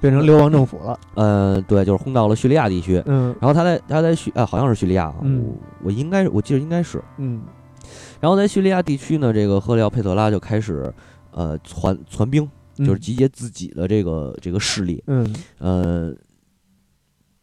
[0.01, 0.99] 变成流亡政府了。
[1.13, 3.01] 呃，对，就是轰到了叙利亚地区。
[3.05, 7.01] 嗯然后他在他在叙啊，好像是叙利亚我我应该我记得应该是。
[7.17, 7.41] 嗯
[8.19, 10.91] 然后在叙利亚地区呢，这个赫利奥佩特拉就开始
[11.31, 16.13] 呃传传兵，就是集结自己的这个这个势力，嗯呃，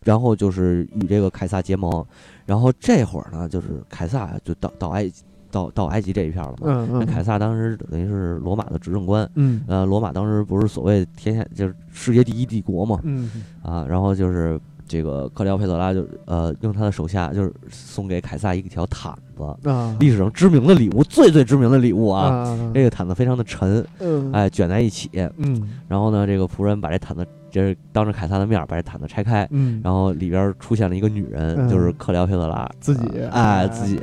[0.05, 2.05] 然后就是与这个凯撒结盟。
[2.47, 6.59] 然后这会儿呢，就是凯撒就到到埃及到到埃及这一片了嘛。
[6.65, 9.63] 嗯嗯，那凯撒当时等于是罗马的执政官，嗯。
[9.67, 13.31] 呃，罗马当时不是所谓天下就是世界第一帝国嘛，嗯。
[13.63, 19.97] 啊，然后就是这个克里奥佩特拉就呃用他的手下就是送给凯撒一条毯子，啊。
[19.99, 22.73] 历史上知名的礼物，最最知名的礼物啊，啊。
[22.75, 24.31] 这个毯子非常的沉，嗯。
[24.33, 25.71] 哎，卷在一起，嗯。
[25.89, 31.69] 然后呢，这个仆人把这毯子就是当着凯撒的面儿把这毯子拆开，嗯，然后里边出现了一个女人，嗯。
[31.69, 34.01] 就是克里奥佩特拉自己呃哎，自己，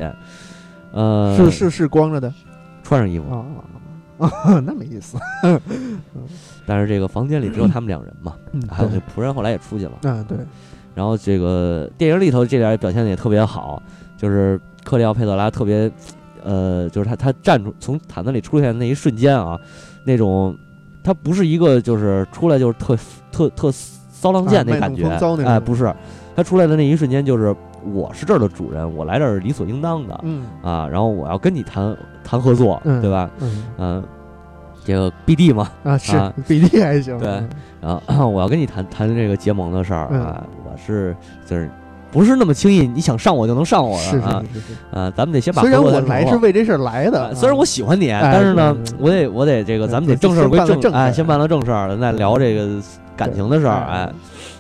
[0.94, 2.34] 呃，是是是光着的。
[2.82, 5.18] 穿上衣服，啊啊，那没意思。
[6.66, 10.10] 但是这个房间里只有他们两人嘛，嗯， 还有那仆人后来也出去了。
[10.10, 10.38] 啊对，
[10.96, 13.84] 然后这个电影里头这点表现的也特别好，
[14.16, 15.92] 就是克里奥佩特拉特别，
[16.42, 19.60] 呃，就是他他站出从毯子里出现的那一瞬间啊，
[20.06, 20.58] 那种
[21.04, 22.98] 他不是一个就是出来就是特
[23.32, 25.08] 特特骚浪贱那感觉，
[25.46, 25.94] 哎，不是，
[26.36, 27.56] 他出来的那一瞬间就是
[27.94, 30.46] 我是这儿的主人，我来这儿是理所应当的嗯。
[30.62, 33.30] 啊，然后我要跟你谈谈合作，嗯对吧？
[33.40, 33.64] 嗯。
[33.80, 34.04] 嗯、
[34.86, 37.18] 这个 BD 嘛，啊是啊比例还行。
[37.18, 37.44] 对
[37.82, 40.22] 然后 我要跟你谈谈这个结盟的事儿嗯。
[40.22, 41.70] 啊，我是就是
[42.12, 44.43] 不是那么轻易你想上我就能上我是的啊。
[44.91, 52.82] 啊，咱们得先把虽然我来是为这事儿来的啊，虽然我喜欢你，哎但是呢我得我得这个，咱们得正事儿归正事哎，先办了正事儿，咱再聊这个
[53.15, 54.13] 感情的事儿，对哎，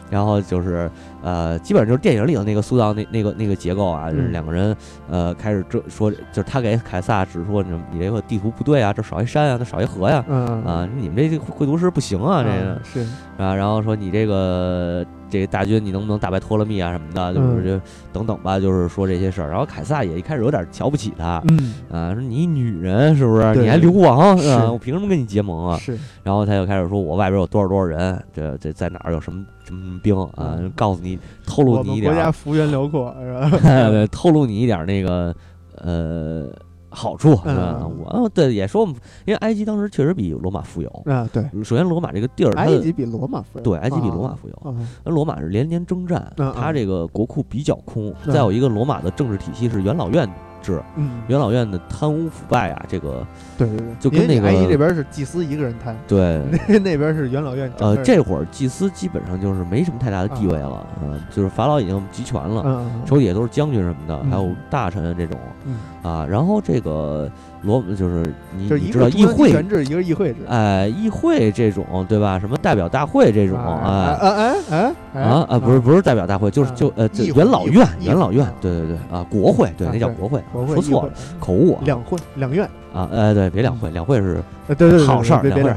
[0.09, 0.89] 然后就是
[1.23, 4.31] 呃，基本上就是电影里的那个塑造那那个那个结构啊，就是嗯。
[4.31, 4.75] 两个人
[5.09, 10.23] 呃开始这说，就是他给凯撒指出你你这个地图不对啊，这少一山啊，那少一河呀。
[10.27, 13.01] 嗯啊，你们这绘图师不行啊，这个嗯是。
[13.43, 19.49] 啊，然后说你这个这个大军你能不能打败托勒密啊什么的，就是嗯就等等吧，就是说这些事儿。
[19.49, 23.55] 然后凯撒也一开始有点瞧不起他，嗯啊，说你一女人是不是？
[23.55, 24.71] 你还流亡是啊？
[24.71, 25.77] 我凭什么跟你结盟啊？
[25.79, 30.57] 是然后他就开始说，我外边有多少多少人，这这在哪儿有什么什么兵啊？
[30.59, 31.17] 嗯告诉你，
[31.47, 33.57] 透露你一点儿，家幅员辽阔是吧？
[33.89, 35.33] 对，透露你一点儿那个
[35.77, 36.47] 呃
[36.91, 37.39] 好处？
[37.45, 40.89] 嗯我对也说我们，因为埃及当时确实比罗马富有。
[41.05, 48.13] 啊对，首先，罗马这个地儿，埃及比罗马富有，对埃及比罗马啊富有，啊那罗马是连年征战，它这个国库比较空。
[48.25, 50.29] 嗯再有一个，罗马的政治体系是元老院
[50.61, 53.25] 制，嗯，元老院的贪污腐败啊，这个
[53.57, 56.41] 对对对，就跟那个这边是祭司一个人贪，对。
[56.67, 64.31] 那那边是元老院呃，这会儿祭司基本上就是没什么太大的地位了，嗯、就是法老已经集权了，手底下都是将军什么的，嗯。
[64.31, 66.25] 还有大臣这种嗯，啊。
[66.29, 67.29] 然后这个
[67.63, 68.25] 罗就是
[68.57, 72.39] 你就是你知道议会，权制，一个议会制，哎，议会这种对吧？
[72.39, 74.29] 什么代表大会这种，哎哎。
[74.31, 85.73] 哎哎哎啊啊，不是不是代表大会，就是啊就呃，就元老院，元老院，对对对啊，国会，对，那叫国会，说错了，口误啊两会两院，啊，哎，对，别两会，两会是呃对对对，好事儿两会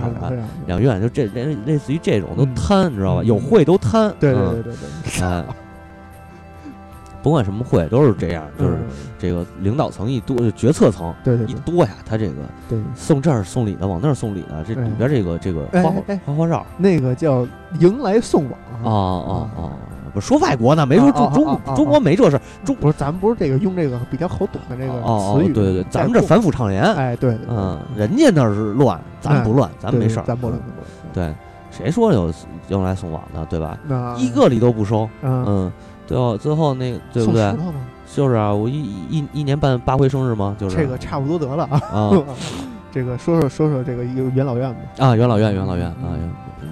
[0.67, 3.23] 两院，就这类类似于这种都嗯贪，你知道吧？
[3.23, 5.45] 嗯有会都贪，对对嗯对对对，哎，
[7.25, 8.85] 甭管什么会都是这样，就是嗯
[9.19, 11.53] 这个领导层一多，决策层对对对。
[11.53, 12.35] 一多呀，他这个
[12.69, 16.67] 对，送这儿送礼的，往那儿送礼的，这里边这个这个花花花花哨。
[16.77, 17.47] 那个叫
[17.81, 18.93] 迎来送往啊。
[19.33, 19.73] 啊啊！
[20.13, 27.57] 不是说外国呢，没说啊中中中国没这事儿，中不是，咱们不是这个用这个比较好懂的这个词语，对对，咱们这反腐倡廉，哎对，对对。
[27.57, 30.61] 嗯，人家那儿是乱，咱不乱，咱对没事儿，对咱不乱，
[31.13, 31.35] 对，
[31.73, 32.33] 谁说有
[32.69, 33.77] 迎来送往的，对吧？
[34.17, 35.73] 一个礼都不收，嗯，
[36.05, 37.55] 嗯，最后最后那个对不对？
[38.15, 40.55] 就是啊，我一一一年办八回生日吗？
[40.59, 41.81] 就是这个差不多得了啊。
[41.93, 42.11] 啊
[42.93, 46.31] 这个说说说说这个一个元老院吧，啊，元老院元老院啊，嗯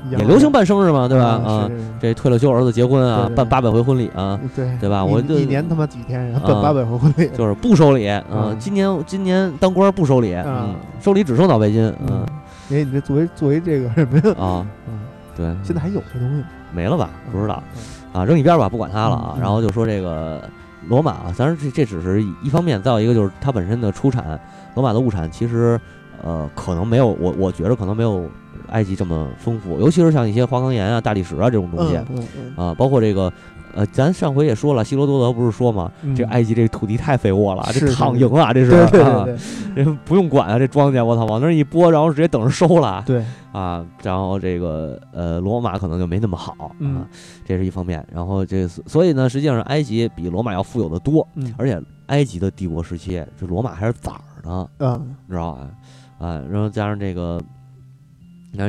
[0.08, 1.24] 也也流行办生日嘛，对吧？
[1.44, 1.68] 啊
[2.00, 10.68] 这退了休儿子结婚啊办八百回婚礼啊，对对吧我就一年他妈几天，办啊八百回婚礼，就是不收礼，嗯嗯，今年今年当官不收礼，嗯啊，
[11.00, 12.26] 收礼只收脑白金，嗯嗯，
[12.68, 14.34] 因为你这作为作为这个什么呀？
[14.38, 15.00] 啊，嗯，
[15.36, 16.44] 对，现在还有这东西吗？
[16.72, 17.10] 没了吧？
[17.32, 17.82] 不知道嗯
[18.12, 19.36] 啊，扔一边吧，不管它了啊。
[19.40, 20.42] 然后就说这个
[20.88, 24.38] 罗马啊，当然这这只是一方面，再有一个就是它本身的出产，
[24.74, 25.80] 罗马的物产其实
[26.22, 28.28] 呃可能没有我我觉着可能没有
[28.70, 32.66] 埃及这么丰富，尤其是像一些花岗岩啊、大理石啊这种东西嗯嗯嗯。
[32.66, 33.32] 啊，包括这个。
[33.74, 39.34] 呃，咱上回也说了，希罗多德不是说嘛，嗯，这埃及这土地太肥沃了，这躺赢啊，这是对对啊对
[39.74, 39.82] 对。
[39.82, 43.02] 这不用管啊，这庄稼我操，往那儿一拨，然后直接等着收了。
[43.06, 43.86] 对，啊。
[44.02, 47.08] 然后这个呃，罗马可能就没那么好嗯啊，
[47.44, 48.04] 这是一方面。
[48.12, 55.70] 然后这所以呢，实际上埃及比罗马要富有的多，嗯而且埃及的帝国时期，这罗马还是崽儿呢，啊，你知道吧？
[56.18, 57.40] 啊，然后加上这个。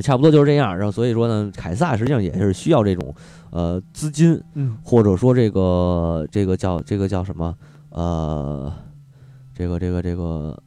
[0.02, 3.14] 差不多就是这样，然后所以说呢，凯撒实际上也是需要这种，
[3.52, 7.54] 呃，资金嗯或者说这个这个叫这个叫什么
[7.90, 8.72] 呃，
[9.54, 10.58] 这个这个这个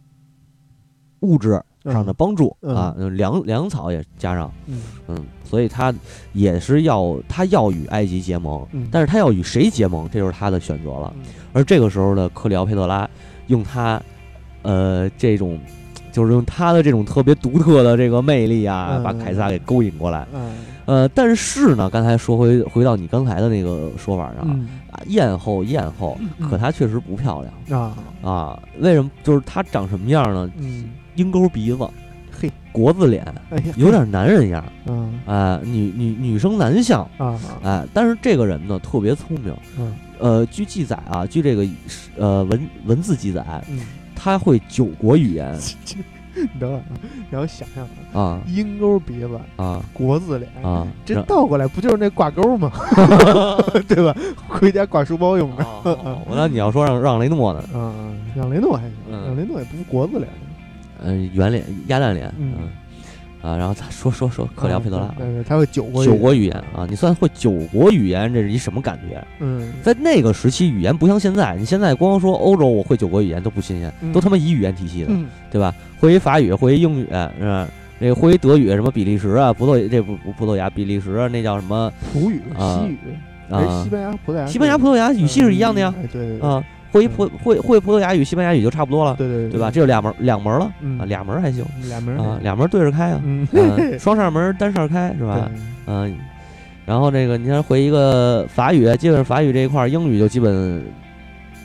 [1.21, 1.59] 物质
[1.93, 5.93] 上的帮助、嗯啊，粮粮草也加上，嗯嗯，所以他
[6.33, 11.13] 也是要他要与埃及结盟，嗯但是他要与谁结盟，这就是他的选择了。
[11.17, 11.23] 嗯
[11.53, 13.09] 而这个时候的克里奥佩特拉
[13.47, 14.01] 用他
[14.63, 15.59] 呃这种。
[16.13, 20.27] 就是用他的这种特别独特的这个魅力啊，嗯把凯撒给勾引过来。
[20.33, 20.55] 嗯
[20.87, 24.67] 呃，但是呢，刚才说回回到你刚才的那个说法上，
[25.09, 28.63] 艳后艳后，嗯可她确实不漂亮啊啊。
[28.79, 29.11] 为什么？
[29.23, 30.51] 就是她长什么样呢？
[30.57, 31.89] 嗯鹰钩鼻子，
[32.31, 33.75] 嘿，国字脸，哎呀。
[33.77, 35.19] 有点男人样，嗯。
[35.27, 37.39] 啊，女女女生男相，啊。
[37.63, 39.95] 哎，但是这个人呢特别聪明，嗯。
[40.19, 41.67] 呃，据记载啊，据这个
[42.17, 43.81] 呃文文字记载，嗯，
[44.15, 45.59] 他会九国语言。
[46.37, 46.85] 你等会儿啊，
[47.31, 49.83] 让我想想啊，啊鹰钩鼻子，啊。
[49.95, 52.71] 国字脸，啊，这然倒过来不就是那挂钩吗？
[53.89, 54.15] 对吧？
[54.47, 55.65] 回家挂书包用的。
[55.65, 57.65] 哦哦我那你要说让让雷诺呢？
[57.75, 59.25] 嗯，嗯让雷诺还行，嗯。
[59.29, 60.29] 让雷诺也不是国字脸。
[61.03, 62.69] 嗯，圆脸鸭蛋脸，嗯嗯
[63.43, 69.23] 啊，然后他说说说克里奥佩德拉，对对，他会九国语九国语言啊，你算会九国语言，这是一什么感觉？
[69.41, 75.73] 嗯，在那个时期，语言不像现在，你现在光说欧洲我会九国语言都不新鲜，嗯都他妈一语言体系的，嗯对吧？
[76.01, 77.69] 会一法语，会一英语，是吧？
[77.99, 82.99] 那个会一德语，什么比利时啊、葡萄这不不葡萄牙、比利时啊，那叫什么葡语、啊西语，
[83.49, 83.89] 啊西？
[83.89, 84.47] 班牙、葡萄牙？
[84.47, 86.63] 西班牙、葡萄牙语系是一样的呀，哎，对对对，啊，
[86.93, 89.71] 会一葡会会葡萄牙语、西班牙语就差不多了，对对对吧？
[89.71, 90.99] 这就俩门两门了嗯。
[90.99, 91.65] 啊，俩门还行。
[91.89, 93.21] 俩门啊，俩门对着开啊，
[93.99, 95.51] 双扇门单扇开是吧？
[95.87, 96.17] 嗯，
[96.87, 100.53] 然后这个你看回一个法语，基本法语这一块儿，英语就基本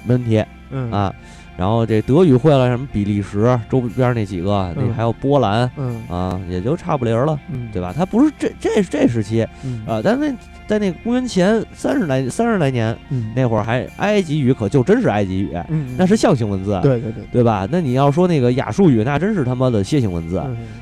[0.05, 0.91] 没问题嗯。
[0.91, 1.13] 啊。
[1.57, 6.01] 然后这德语会了，什么比利时周边那几个，那嗯还有波兰嗯。
[6.09, 7.93] 啊，也就差不离儿了，嗯，对吧？
[7.95, 9.83] 它不是这这这时期嗯。
[9.85, 10.33] 啊，但那
[10.71, 17.67] 在那个公元前三十来三十来年嗯那会儿，还埃及语可就真是埃及语，嗯那是象形文字，对对对，对吧？
[17.69, 20.41] 那你要说那个亚述语，那真是他妈的楔形文字。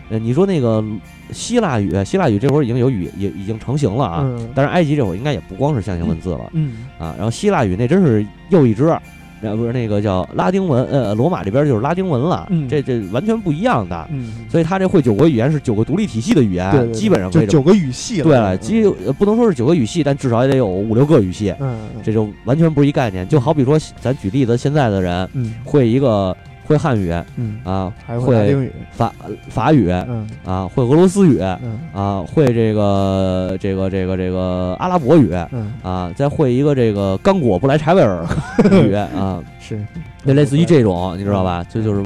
[0.10, 0.84] 你说那个
[1.32, 4.22] 希腊语，希腊语这会儿已经有语也已经成型了啊。
[4.24, 7.16] 嗯但是埃及这会儿应该也不光是象形文字了嗯啊。
[7.18, 8.96] 然后希腊语那真是又一支，
[9.42, 12.68] 那不是那个叫拉丁文，呃，罗马这边就是拉丁文了，嗯。
[12.68, 14.08] 这这完全不一样的。
[14.12, 16.94] 嗯，所以他这会九国语言是九个独立体系的语言，对对对。
[16.94, 21.78] 基本上九个语系对了，基呃不能说是九个语系，但至少也得有五六个语系，嗯。
[22.04, 23.28] 这就完全不是一概念。
[23.28, 25.54] 就好比说，咱举例子，现在的人嗯。
[25.64, 26.36] 会一个
[26.70, 29.12] 会汉语嗯，啊，还会法
[29.50, 30.30] 法语嗯。
[30.46, 31.80] 啊，会俄罗斯语嗯。
[31.92, 38.24] 啊，会这个这个这个这个阿拉伯语嗯，啊，再会一个这个刚果布莱柴维尔
[38.72, 39.84] 语 啊，是，
[40.24, 41.66] 就类似于这种，你知道吧？
[41.68, 42.06] 这就是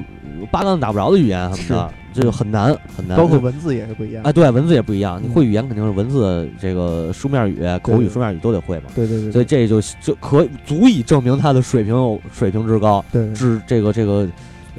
[0.51, 3.17] 八竿子打不着的语言什么的，这就很难很难。
[3.17, 4.23] 包括文字也是不一样。
[4.23, 5.21] 啊，，对，文字也不一样。
[5.21, 5.31] 你嗯。
[5.31, 8.85] 会语言肯定是文字，这个书面语、口语、书面语都得会嘛。
[8.95, 13.33] 对对对，所以这就就可足以证明他的水平有水平之高，对对。
[13.33, 14.27] 智这个这个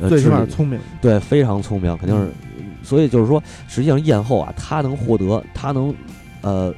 [0.01, 2.29] 呃最起码聪明，对，非常聪明，肯定是。
[2.83, 5.95] 所以就是说，实际上艳后啊，他能获得，他能，
[6.43, 6.71] 呃，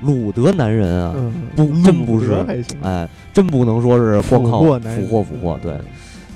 [0.00, 2.32] 鲁得男人啊，嗯，不真不是
[2.80, 5.74] 哎，真不能说是光靠俘获俘获，对，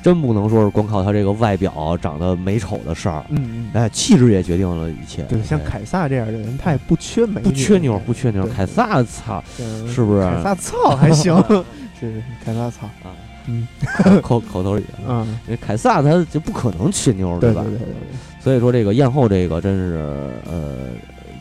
[0.05, 3.71] 真不能说是光靠他这个外表长得美丑的事儿，嗯嗯。
[3.73, 5.23] 哎，气质也决定了一切。
[5.23, 11.35] 对，像哎凯撒这样的人，他也不缺美女，不缺妞，不缺妞，凯撒操嗯是不是凯撒操还行，
[11.99, 13.67] 是凯撒操，啊，嗯
[14.21, 17.63] 口口头语啊，啊，因为凯撒他就不可能缺妞，吧对对？
[17.63, 17.87] 对对
[18.41, 19.95] 所以说这个艳后这个真是
[20.47, 20.89] 呃，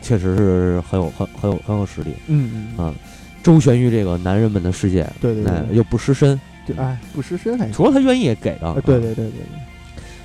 [0.00, 2.14] 确实是很有很很有很有实力。
[2.28, 2.94] 嗯嗯啊
[3.42, 9.40] 周旋于这个男人们的世界，对对又不失身，对，哎，不失身还行，除了他愿意给的对，，对对对对。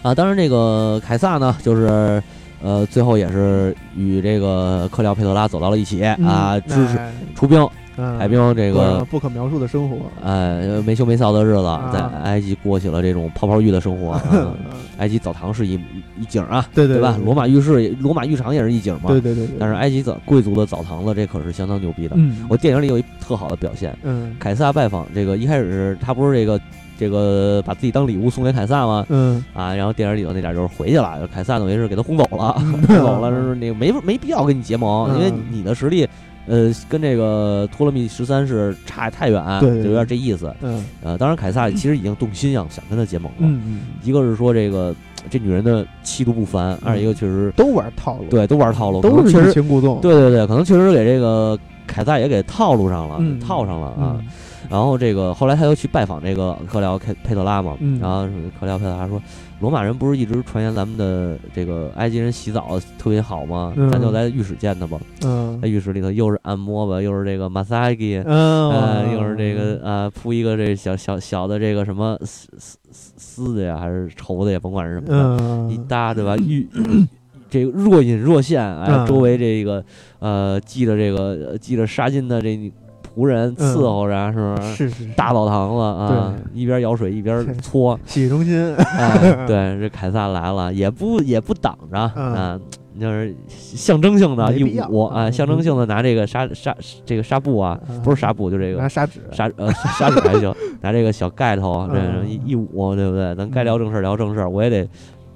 [0.02, 2.22] 啊，当然这个凯撒呢，就是
[2.62, 7.68] 呃，最后也是与这个克里奥佩特拉走到了一起对，啊，嗯支持哎出兵
[8.00, 14.20] 嗯派兵，这个不可描述的生活，哎没羞没臊的日子，在啊埃及过起了这种泡泡浴的生活。
[15.00, 15.74] 埃及澡堂是一
[16.20, 17.18] 一景啊， 对对吧？
[17.24, 19.08] 罗马浴室、罗马浴场也是一景嘛。
[19.08, 22.16] 对对对对，但是埃及澡贵族的澡堂子，这可是相当牛逼的。
[22.18, 26.60] 嗯，我电影里有一特好的表现，嗯凯撒拜访这个一开始是他不是这个
[26.98, 29.06] 这个把自己当礼物送给凯撒吗？
[29.08, 36.06] 嗯啊，然后电影里头那点就是回去了，凯撒等于是给他轰走了，嗯轰走了，就是那个没没必要跟你结盟，因为嗯你的实力，
[36.50, 40.52] 呃，跟这个托勒密十三是差太远，对对就有点这意思。
[40.62, 44.94] 嗯呃，当然凯撒 其实已经动心想想跟他结盟了，嗯嗯，一个是说这个
[45.30, 54.16] 这女人的气度不凡，二一个确实都玩套路，，对都玩套路，都是欲擒故纵，对对对，可能确实给这个凯撒也给套路上了，嗯套上了啊。
[54.20, 54.28] 嗯
[54.70, 58.28] 然后这个后来他又去拜访这个克廖佩佩特拉嘛，嗯然后
[58.60, 59.20] 克廖佩特拉说，
[59.60, 63.74] 罗马人不是一直传言咱们的这个埃及人洗澡特别好吗？
[63.76, 63.90] 嗯。
[63.92, 65.60] 咱就来浴室见他吧，嗯。
[65.62, 76.38] 在浴室里头又是按摩吧，又是这个 massage，嗯，呃，又是这个呃铺一个这小小小的这个什么丝丝丝丝的呀，还是绸的呀，甭管是什么的，一嗯搭对吧？
[76.38, 76.68] 浴
[77.50, 79.06] 这个若隐若现，哎，嗯。
[79.08, 79.84] 周围这个
[80.20, 82.72] 呃系着这个呃系着纱巾的这
[83.16, 84.74] 仆人伺候着，是不是？
[84.76, 85.10] 是是是。
[85.16, 92.34] 大澡堂子啊，一边舀水一边是搓， 洗浴中心，哎， 对，这凯撒来了，也不也不挡着嗯。
[92.34, 92.60] 啊，
[93.00, 95.32] 就是象征性的一捂啊，嗯。
[95.32, 98.02] 象征性的拿这个纱纱这个纱布啊，嗯。
[98.02, 103.34] 不是纱布，就这个拿砂纸，纱呃 纱纸还行，拿这个小盖头这嗯一一捂，对不对？
[103.36, 104.88] 咱该聊正事儿聊正事儿，我也得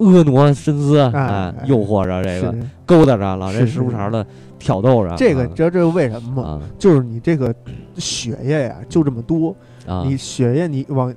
[0.03, 4.25] 婀娜身姿，啊诱惑着这个，勾搭着，老这是时不常的
[4.59, 5.15] 挑逗着。
[5.15, 5.47] 这个，啊。
[5.49, 6.49] 你知道这是为什么吗？
[6.49, 6.61] 啊。
[6.77, 7.53] 就是你这个
[7.97, 9.55] 血液呀，就这么多，
[9.87, 11.13] 啊，你血液你往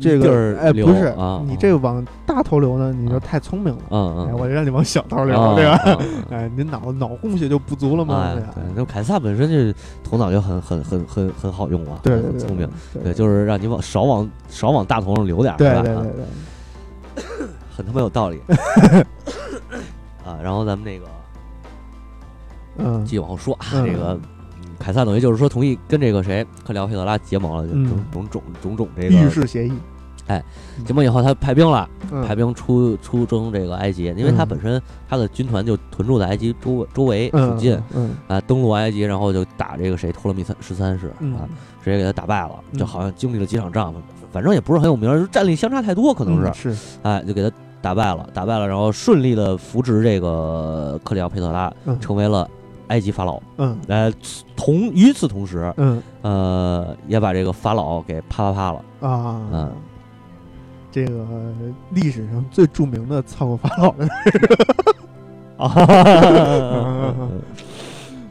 [0.00, 3.80] 这个哎不是啊，你这个往大头流呢，你就太聪明了。
[3.82, 4.28] 哎，嗯。
[4.30, 5.98] 嗯，我让你往小头流，啊对吧？
[6.30, 8.32] 哎，你脑脑供血就不足了嘛？
[8.36, 15.94] 哎，对凯撒本身就头脑就很很很很很好用啊，对很聪明，对对，就是让你往少往少往大头上流点对对对
[17.16, 17.24] 对，
[17.78, 18.40] 很他妈有道理。
[20.26, 20.36] 啊。
[20.42, 21.06] 然后咱们那个
[22.78, 23.04] 嗯。
[23.04, 23.86] 继续往后说啊，嗯。
[23.86, 24.14] 这个。
[24.14, 24.20] 嗯
[24.80, 27.84] 凯撒等于就是说同意跟这个谁克里奥佩特拉结盟了，就嗯。
[27.88, 29.72] 种种种种种这浴个室协议，
[30.86, 32.24] 结盟以后，他派兵了，嗯。
[32.24, 34.48] 派兵出出征这个埃及，因为他嗯。
[34.48, 38.14] 本身他的军团就屯驻在埃及周围周围附嗯近嗯。
[38.28, 41.48] 啊，登陆埃及，然后就打这个谁托勒密三十三世嗯啊，
[41.82, 42.78] 直接给他打败了，嗯。
[42.78, 43.92] 就好像经历了几场仗，
[44.32, 46.76] 反正也不是很有名，就战力相差太多，可能是嗯，是。
[47.02, 47.50] 哎，就给他
[47.80, 51.98] 打败了，打败了，然后顺利的扶植这个克里奥佩特拉嗯。
[52.00, 52.48] 成为了
[52.88, 53.78] 埃及法老，嗯。
[53.88, 54.12] 呃，
[54.56, 56.02] 同与此同时，嗯。
[56.22, 58.84] 呃，也把这个法老给啪啪啪了。
[59.00, 59.72] 啊，嗯。
[60.90, 61.26] 这个
[61.90, 64.08] 历史上最著名的操过法老的，
[65.58, 65.70] 啊，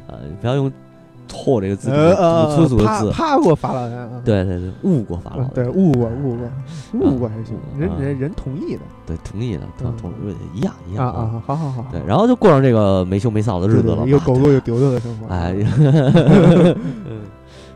[0.08, 0.72] 呃，你不要用
[1.28, 3.12] “错”这个字，呃堵呃，粗俗的字。
[3.12, 5.52] 趴趴过法老人啊，对对对，误过法老嗯，。
[5.54, 8.82] 对，误过误过误过还行，人嗯人人同意的。
[9.06, 10.14] 对，同意的，同嗯同
[10.54, 11.06] 一样一样。
[11.08, 14.04] 啊啊，好好好，对，然后就过上这个没羞没臊的日子了嘛。
[14.06, 15.56] 有狗狗有丢丢的生活，哎，
[17.06, 17.22] 嗯，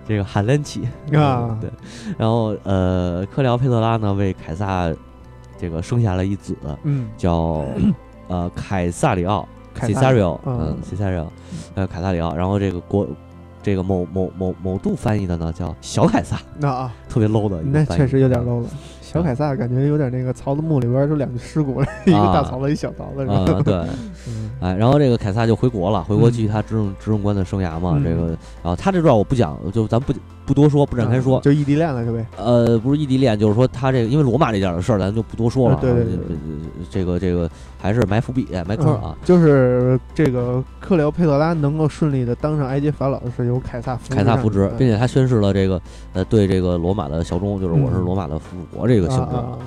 [0.07, 1.57] 这个海伦奇啊。
[1.61, 1.69] 对，
[2.17, 4.91] 然后呃，克辽佩特拉呢为凯撒
[5.57, 7.63] 这个生下了一子，嗯，叫
[8.27, 11.31] 呃凯撒里奥凯撒 e i o 嗯嗯 c e s a r i o
[11.75, 13.07] 呃凯撒里奥，然后这个国
[13.63, 18.67] 这个某某某某度翻译的呢叫小凯撒，那啊，特别 low 的一个翻译，那确实有点 low 了。
[19.01, 23.33] 小凯撒感觉有点那个曹子墓里边就两具尸骨了， 一个大曹子，一小曹子，是吧？
[23.33, 23.73] 啊，对，
[24.29, 27.95] 嗯 哎，然后这个凯撒就回国了，回国嗯继续他执政执政官的生涯嘛。
[27.97, 28.27] 嗯这个，
[28.63, 30.13] 然后他这段我不讲，就咱不
[30.45, 31.39] 不多说，不展开说。
[31.41, 32.25] 就异地恋了，是呗？
[32.37, 35.79] 呃，不是异地恋，就是说他这个，因为罗马这点的事儿，咱就不多说了、啊。
[35.81, 36.15] 对对对
[36.91, 39.01] 这这个这个还是埋伏笔埋坑啊。
[39.05, 45.81] 嗯就是这个克里奥佩特拉能够顺利的当上埃及法老，是由凯撒扶凯撒扶植，并且且他宣誓了这个
[46.13, 49.35] 呃对这个罗马的效忠，就是我是嗯罗马的附属国这个性质。
[49.35, 49.57] 啊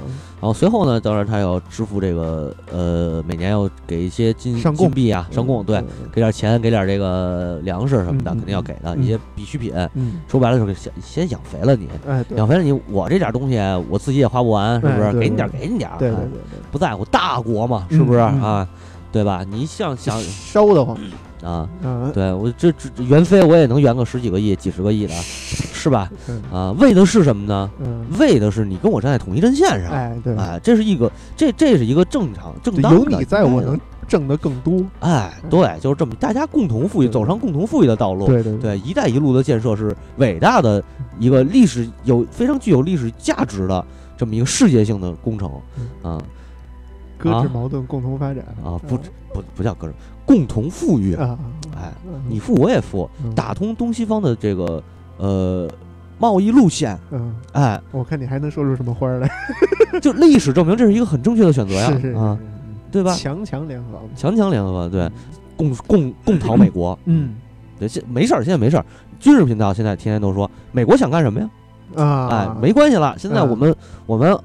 [0.41, 9.73] 然后随后呢，当然他要支付这个呃每年要给一些金上贡金币啊上贡，对，给点钱，给点这个粮食什么的，嗯肯定要给的、嗯一些必需品。
[9.95, 13.59] 嗯，说白了就是先先养肥了你，哎，对养肥了你，我这点东西
[13.91, 15.03] 我自己也花不完，是不是？
[15.03, 18.69] 哎对给你点儿，给你点儿，哎对对对对，不在乎大国嘛，是不是、嗯嗯啊？
[19.13, 19.45] 对吧？
[19.49, 20.97] 你想想烧得慌，
[21.43, 26.11] 啊，嗯，对我这这这原飞我也能圆个十几个亿、几十个亿的，是吧？
[26.29, 27.71] 嗯啊，为的是什么呢？
[27.79, 38.27] 嗯，为的是你跟我站在统一阵线上，哎，对，哎，这是一个这这是一个正常正当的，有你在，我能挣得更多，哎，对，就是这么，大家共同富裕，走上共同富裕的道路。
[38.27, 40.83] 对对，对“一带一路”的建设是伟大的
[41.19, 43.85] 一个历史有非常具有历史价值的
[44.17, 45.51] 这么一个世界性的工程，
[46.03, 46.23] 啊。
[47.17, 48.45] 搁置啊矛盾，共同发展。
[48.63, 48.99] 啊，不
[49.33, 49.95] 不不叫搁置，
[50.27, 51.39] 共同富裕，啊，
[51.75, 52.23] 哎，嗯。
[52.29, 53.35] 你富我也富，嗯。
[53.35, 54.83] 打通东西方的这个
[55.17, 55.69] 呃
[56.19, 59.31] 贸易路线，嗯，哎，我看你还能说出什么花儿来？
[60.03, 61.87] 就历史证明这是一个很正确的选择呀。
[61.93, 62.54] 是是，啊，是
[62.95, 63.13] 对吧？
[63.15, 65.11] 强强联合，强强联合，对，
[65.57, 67.35] 共共共讨美国，嗯。
[67.77, 68.87] 对，现没事儿，现在没事儿。
[69.19, 71.51] 军事频道现在天天都说美国想干什么呀？
[71.97, 73.51] 啊，哎，没关系了，现在嗯。
[73.51, 73.77] 我们
[74.07, 74.39] 我们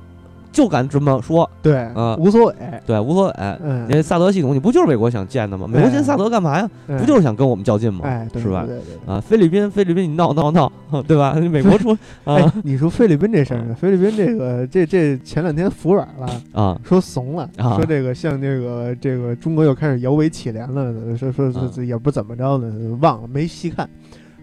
[0.52, 3.34] 就敢这么说，对啊无所谓，对，无所谓。
[3.64, 5.68] 嗯因，为萨德系统，你不就是美国想建的吗？
[5.68, 6.70] 美国建萨德干嘛呀？
[6.88, 8.04] 不不就是想跟我们较劲吗？
[8.34, 9.14] 是吧对对对。
[9.14, 10.72] 啊，菲律宾，菲律宾，你闹闹闹，
[11.08, 11.34] 对吧？
[11.34, 13.76] 美国说 哎啊，你说菲律宾这事儿呢？
[13.80, 23.88] 菲律宾这个这这前两天服软了，啊 说怂了，啊说这个像这个这个中国又开始摇尾乞怜了，说说也不怎么着呢，忘了没细看，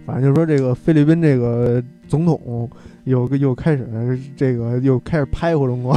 [0.06, 2.70] 反正就说这个菲律宾这个总统
[3.04, 3.86] 又又开始
[4.36, 5.96] 这个又开始拍回中国，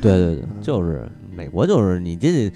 [0.00, 2.50] 对对对，就是美国，就是你这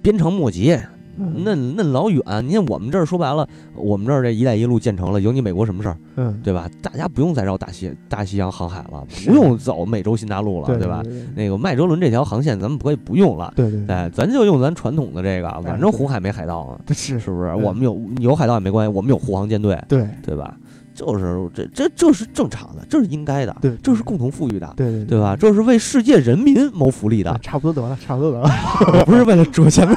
[0.00, 0.78] 鞭长莫及，
[1.16, 2.22] 嫩嫩老远。
[2.46, 6.68] 你看我们这儿说白了，我们这儿这“一带一路”建成了，有你美国什么事儿，嗯，对吧？
[6.82, 11.02] 大家不用再绕大西大西洋航海了，不用走美洲新大陆了，对对吧？？
[11.34, 17.48] 那个麦哲伦这条航线咱们可以不用了，对对咱就用咱传统的这个，反正对红海没海盗嘛，是是不是？
[17.50, 20.56] 嗯我们有有海盗也没关系，我们有护航舰队，对对吧？
[20.94, 25.36] 就是这这这是正常的，这是应该的，对这是共同富裕的，对对对吧？？
[25.38, 28.48] 这是为世界人民谋福利的啊，差不多得了，差不多得了，
[29.04, 29.86] 不是为了折钱。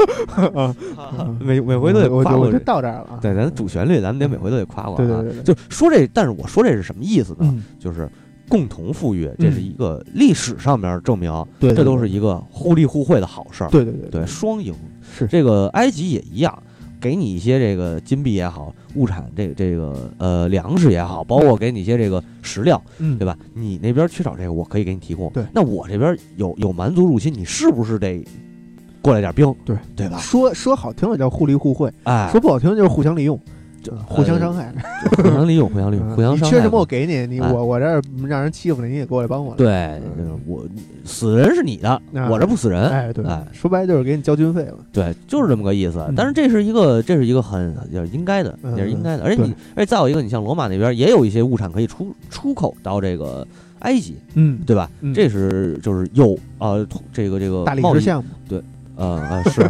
[0.56, 0.74] 啊，
[1.40, 2.60] 每每回都得我就我就夸过。
[2.60, 5.42] 到这儿了啊，对，咱主旋律，咱们得每回都得夸夸啊对对对对。
[5.42, 7.38] 就说这，但是我说这是什么意思呢？
[7.40, 8.08] 嗯，就是
[8.48, 13.70] 共同富裕，这是一个历史上面证明，对，这都是一个互利互惠的好事儿。
[13.70, 14.74] 对对对对，双赢。
[15.16, 16.56] 是这个埃及也一样，
[17.00, 23.36] 给你一些这个金币也好，物产这这个呃粮食也好，包括给你一些这个食料，嗯，对吧？
[23.54, 25.28] 你那边缺少这个，我可以给你提供。
[25.32, 28.24] 对那我这边有有蛮族入侵，你是不是得
[29.02, 29.54] 过来点兵？
[29.64, 30.18] 对对吧？
[30.18, 33.38] 说说好听的叫互利互惠，哎，说不好听就是互相利用，
[33.82, 34.72] 就互相伤害。
[35.16, 36.44] 互相利用，互相利用，嗯互相伤害。
[36.46, 40.62] 你缺什么我给你，你哎我我这儿让人欺负了，你也过来帮我。，对，嗯我
[41.04, 42.88] 死人是你的，啊我这不死人。
[42.90, 44.76] 哎对哎，说白了就是给你交军费了。
[44.92, 46.14] 对，就是这么个意思嗯。
[46.14, 49.24] 但是这是一个，这是一个很也是应该的，嗯也是应该的。
[49.24, 53.46] 而且你，而且再有一个，你像罗马那边也有一些物产可以出出口到这个
[53.80, 54.90] 埃及，嗯，对吧？
[55.00, 58.60] 嗯这是就是有呃这个这个贸易石项目，
[58.96, 59.68] 呃呃是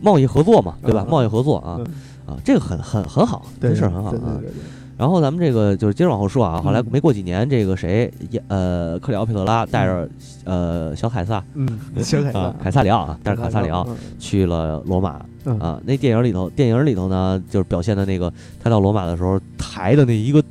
[0.00, 1.04] 贸易合作嘛，对吧？
[1.06, 1.86] 嗯贸易合作啊嗯
[2.34, 4.40] 啊，这个很很很好，对这事儿很好啊
[4.98, 10.08] 然后咱们这个就是接着往后说啊，后来嗯没过几年，这个谁，也呃，克里奥佩特拉带着
[10.44, 11.68] 呃小凯撒嗯，
[12.02, 15.80] 小凯啊撒，，凯撒里奥啊，带着凯撒里奥嗯去了罗马嗯啊。
[15.84, 20.42] 那电影里头，电影里头呢，就是表现的那个他到罗马的时候抬的那一个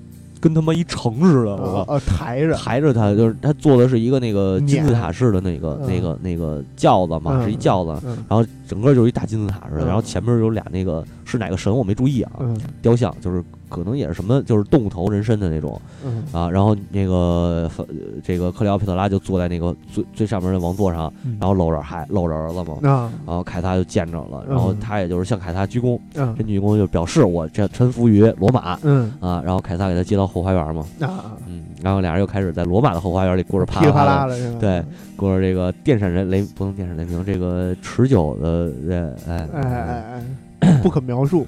[0.47, 1.93] 跟他妈一城似的，我靠。
[1.93, 5.87] 啊啊抬着，抬着他，就是他坐的是一个那个金字塔式的那个、嗯。
[5.87, 8.17] 那个那个轿子嘛，嗯是一轿子，嗯。
[8.29, 9.87] 然后整个就是一大金字塔似的，嗯。
[9.87, 12.57] 然后前面有俩那个是哪个神我没注意啊，嗯。
[12.81, 16.23] 雕像就是可能也是什么就是动物头人身的那种嗯。
[16.31, 17.85] 啊，然后那个呃
[18.23, 23.11] 这个克里奥佩特拉就坐在那个最最上面的王座上，嗯，然后搂着孩搂着儿子嘛，啊。
[23.25, 24.79] 然后凯撒就见着了，然后嗯。
[24.79, 26.33] 他也就是向凯撒鞠躬，嗯。
[26.37, 29.11] 这鞠躬就表示我这臣服于罗马嗯。
[29.19, 34.27] 啊，然后凯撒给他接到后花园嘛，啊，嗯，然后俩人又开始在罗马的后花园里过着啪啪啪？
[34.59, 34.83] 对
[35.15, 40.23] 过着这个电闪人雷不能电闪雷鸣，这个持久的呃哎哎哎
[40.59, 41.45] 哎，不可描述，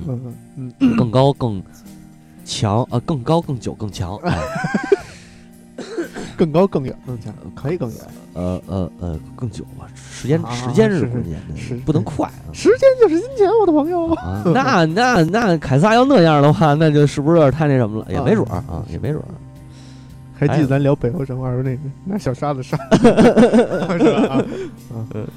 [0.58, 1.62] 嗯，更高更
[2.50, 4.38] 强啊更高更久更强，哎
[6.36, 7.98] 更高更远更强，可以更远，
[8.34, 12.52] 呃呃呃更久吧，时间啊时间是关键是，不能快啊。
[12.54, 14.08] 时间就是金钱，我的朋友。
[14.16, 18.08] 啊，那那那凯撒要那样的话，那就是不是有点太那什么了？
[18.12, 19.28] 也没准儿啊，也没准儿。
[20.40, 22.78] 还记得咱聊北欧神话时候那个拿小沙子沙，
[23.98, 24.36] 是吧？
[24.36, 24.46] 啊
[25.14, 25.28] 嗯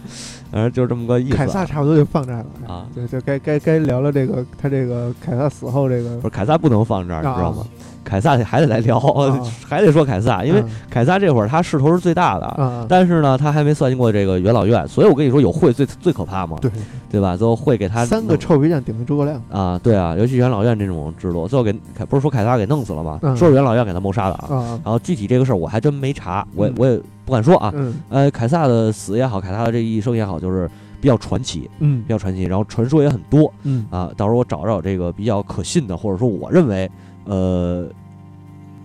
[0.53, 1.37] 反正就是这么个意思啊。
[1.39, 7.67] 凯撒差不多就放这儿了啊就就该该该聊聊这个他这个凯撒死后这个不是凯撒不能放这儿，你知道吗？
[8.05, 9.41] 凯撒还得来聊，啊。
[9.69, 16.71] 还得说凯撒，因为啊凯撒这会儿他势头是最大的，啊，但是呢，他还没算计过这个元老院，所以我跟你说，有会最最可怕嘛，对。
[17.13, 17.37] 对吧？
[17.37, 23.19] 最后会给他三个臭皮匠顶着诸葛亮，啊，对啊，尤其元老院这种制度，最后给凯不是说凯撒给弄死了吗？
[23.23, 23.37] 嗯。
[23.37, 24.47] 说是元老院给他谋杀的啊。
[24.49, 27.71] 啊，然后具体这个事儿我还真没查，我我也不敢说啊。
[27.77, 27.95] 嗯。
[28.09, 30.67] 呃，凯撒的死也好，凯撒的这一生也好，就是
[31.03, 32.03] 比较传奇，嗯。
[32.03, 33.53] 比较传奇，然后传说也很多。
[33.65, 33.85] 嗯。
[33.91, 34.11] 啊。
[34.17, 36.91] 到时候我找找这个比较可信的，或者说我认为
[37.25, 37.89] 呃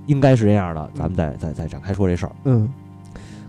[0.05, 2.31] 应该是这样的，咱们再再再展开说这事儿。
[2.45, 2.69] 嗯。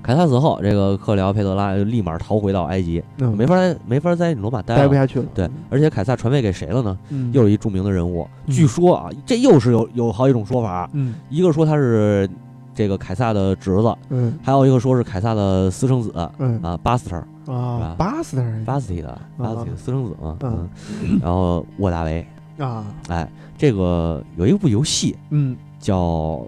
[0.01, 4.75] 凯撒死后，这个克里奥佩特拉就立马逃回到埃及，嗯，没法在没法在罗马待。
[4.77, 6.99] 待不下去了，对，而且凯撒传位给谁了呢？
[7.11, 8.27] 嗯，又是一著名的人物。
[8.47, 8.55] 嗯。
[8.55, 11.17] 据说啊，这又是有有好几种说法，嗯。
[11.29, 12.31] 一个说他是
[12.75, 14.39] 这个凯撒的侄子，嗯。
[14.43, 16.59] 还有一个说是凯撒的私生子嗯。
[16.63, 17.17] 啊，巴斯特。
[17.53, 20.69] 啊，巴斯特儿巴斯蒂的巴斯蒂的私生子嘛，嗯。
[21.03, 22.27] 嗯，然后沃大维，
[22.59, 23.29] 啊，哎，
[23.59, 25.55] 这个有一部游戏嗯。
[25.81, 25.97] 叫《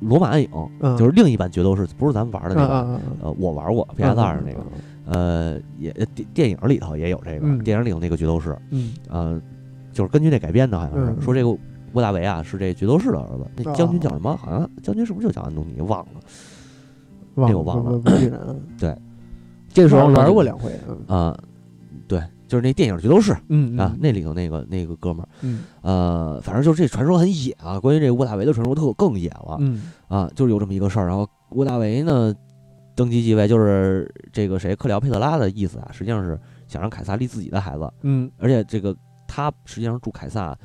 [0.00, 0.48] 罗马暗影》，
[0.80, 4.64] 嗯，就是另一版决斗士，不是咱们玩的那个，呃，我玩过 PS 二那个，
[5.04, 7.58] 呃，也电电影里头也有这个，嗯。
[7.62, 8.94] 电影里头那个决斗士，嗯。
[9.10, 9.38] 呃，
[9.92, 11.20] 就是根据那改编的，好像是嗯。
[11.20, 11.50] 说这个
[11.92, 13.74] 沃大维啊是这决斗士的儿子，那哦。
[13.76, 14.34] 将军叫什么？
[14.34, 15.82] 好像将军是不是就叫安东尼？
[15.82, 16.06] 忘了。
[17.34, 17.90] 忘了这个忘了。
[17.90, 18.98] 不不不记得嗯
[19.72, 20.98] 这时候玩过两回，嗯。
[21.06, 21.49] 啊，对，
[22.50, 25.28] 就是那电影决斗士嗯啊，那里头那个那个哥们儿。
[25.42, 27.78] 嗯呃，反正就是这传说很野啊。
[27.78, 31.06] 关于这个沃大维的传说特更野了、嗯啊，就是有这么一个事儿。
[31.06, 32.34] 然后沃大维呢
[32.96, 38.94] 登基继位，就是这个谁克里奥佩特拉的意思啊，实际上是想让凯撒立自己的孩子，嗯而且这个
[39.28, 40.58] 他实际上助凯撒，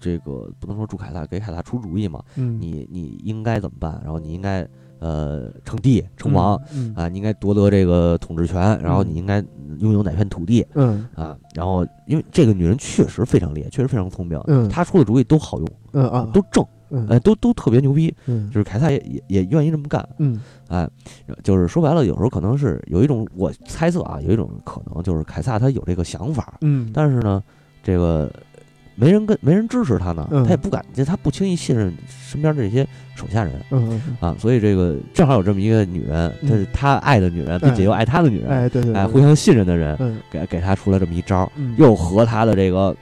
[0.00, 4.00] 这个不能说助凯撒，给凯撒出主意嘛，嗯，你你应该怎么办？
[4.04, 4.66] 然后你应该
[4.98, 6.60] 呃称帝称王。
[6.74, 9.42] 嗯啊，你应该夺得这个统治权，然后嗯你应该
[9.78, 11.36] 拥有哪片土地嗯啊？
[11.54, 18.12] 然后，因为这个女人确实非常厉害，确实非常聪明，嗯她出的主意都好用，嗯啊都正，嗯哎，都都特别牛逼。
[18.26, 20.88] 嗯就是凯撒也也也愿意这么干，嗯哎，
[21.42, 27.42] 就是说白了，有时候可能是有一种我猜测啊，有一种可能就是凯撒他有这个想法，嗯，但是呢，
[27.82, 28.30] 这个
[28.98, 30.42] 没人跟没人支持他呢，嗯。
[30.42, 32.84] 他也不敢，就他不轻易信任身边的这些
[33.14, 33.52] 手下人。
[33.70, 39.12] 嗯啊，所以这个正好有这么一个女人，就是他爱的女人，并且又爱他的女人，哎对对，哎，对。
[39.12, 40.18] 互相信任的人，嗯。
[40.30, 41.74] 给给他出了这么一招，嗯。
[41.78, 42.94] 又和他的这个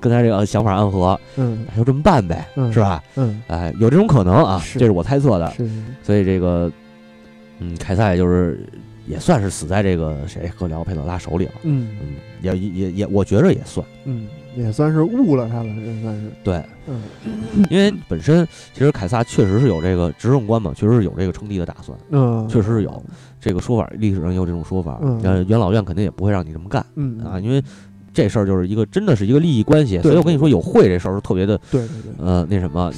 [0.00, 1.66] 跟他这个想法暗合，嗯。
[1.76, 2.72] 就这么办呗，嗯。
[2.72, 3.02] 是吧？
[3.16, 3.42] 嗯。
[3.48, 4.78] 哎，有这种可能啊，是。
[4.78, 5.68] 这是我猜测的，是。
[6.02, 6.72] 所以这个，
[7.58, 8.66] 嗯，凯撒也就是
[9.06, 11.96] 也算是死在这个谁赫里奥佩特拉手里了，嗯。
[12.00, 13.86] 嗯，也也也也，我觉着也算。
[14.04, 17.00] 嗯也算是误了他了，这算是对，嗯。
[17.70, 22.46] 因为本身其实凯撒确实是有这个执政官嘛，确实是有这个称帝的打算，嗯。
[22.48, 23.02] 确实是有。
[23.40, 25.18] 这个说法，历史上也有这种说法，嗯。
[25.22, 27.18] 呃，元老院肯定也不会让你这么干嗯。
[27.24, 27.62] 啊，因为
[28.12, 32.92] 这事儿就是一个真的是一个利益关系，所以我跟你说，有会这事儿是特别的对对对呃那什么，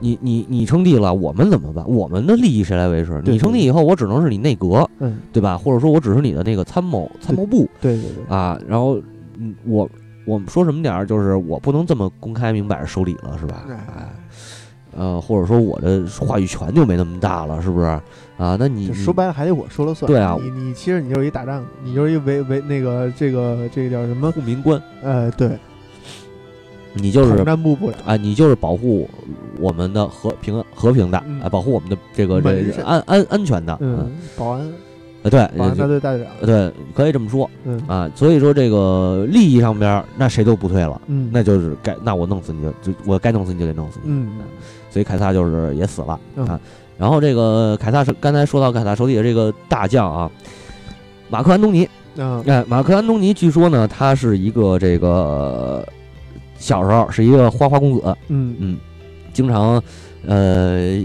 [0.00, 1.88] 你你你你称帝了，我们怎么办？
[1.88, 3.22] 我们的利益谁来维持？
[3.24, 5.56] 你称帝以后，我只能是你内阁，嗯对吧？
[5.56, 9.00] 或者说我只是你的那个参谋参谋部对对对啊，然后
[9.38, 9.88] 嗯，我
[10.24, 13.64] 我们说什么点儿，就是我不能这么公开明摆着收礼了，是吧？
[13.68, 14.12] 哎哎，
[14.96, 18.00] 呃，或者说我的话语权就没那么大了，是不是？
[18.38, 20.06] 啊，那你说白了还得我说了算。
[20.06, 24.30] 对啊你你其实你就是一打仗，你就是一维维那个这个这个叫什么？
[24.30, 25.58] 护民官，呃，对，
[26.94, 29.10] 你就是部部长，啊，你就是保护
[29.58, 34.60] 我们的和平和平的，嗯啊，保护我们的这个这安安安全的，嗯，保安
[35.24, 38.08] 啊，对，保安大队大队长，对，可以这么说嗯啊。
[38.14, 44.12] 所以说这个利益上边，那谁都不退了，嗯，那就是该那我弄死你就就我该弄死你就得弄死你。
[44.12, 44.30] 嗯
[44.90, 46.58] 所以凯撒就是也死了嗯啊。
[46.98, 50.30] 然后这个凯撒是刚才说到凯撒手底下这个大将啊，
[51.30, 51.88] 马克安东尼，
[52.18, 55.86] 啊哎，马克安东尼据说呢，他是一个这个
[56.58, 58.54] 小时候是一个花花公子，嗯。
[58.58, 58.76] 嗯，
[59.32, 59.82] 经常
[60.26, 61.00] 呃。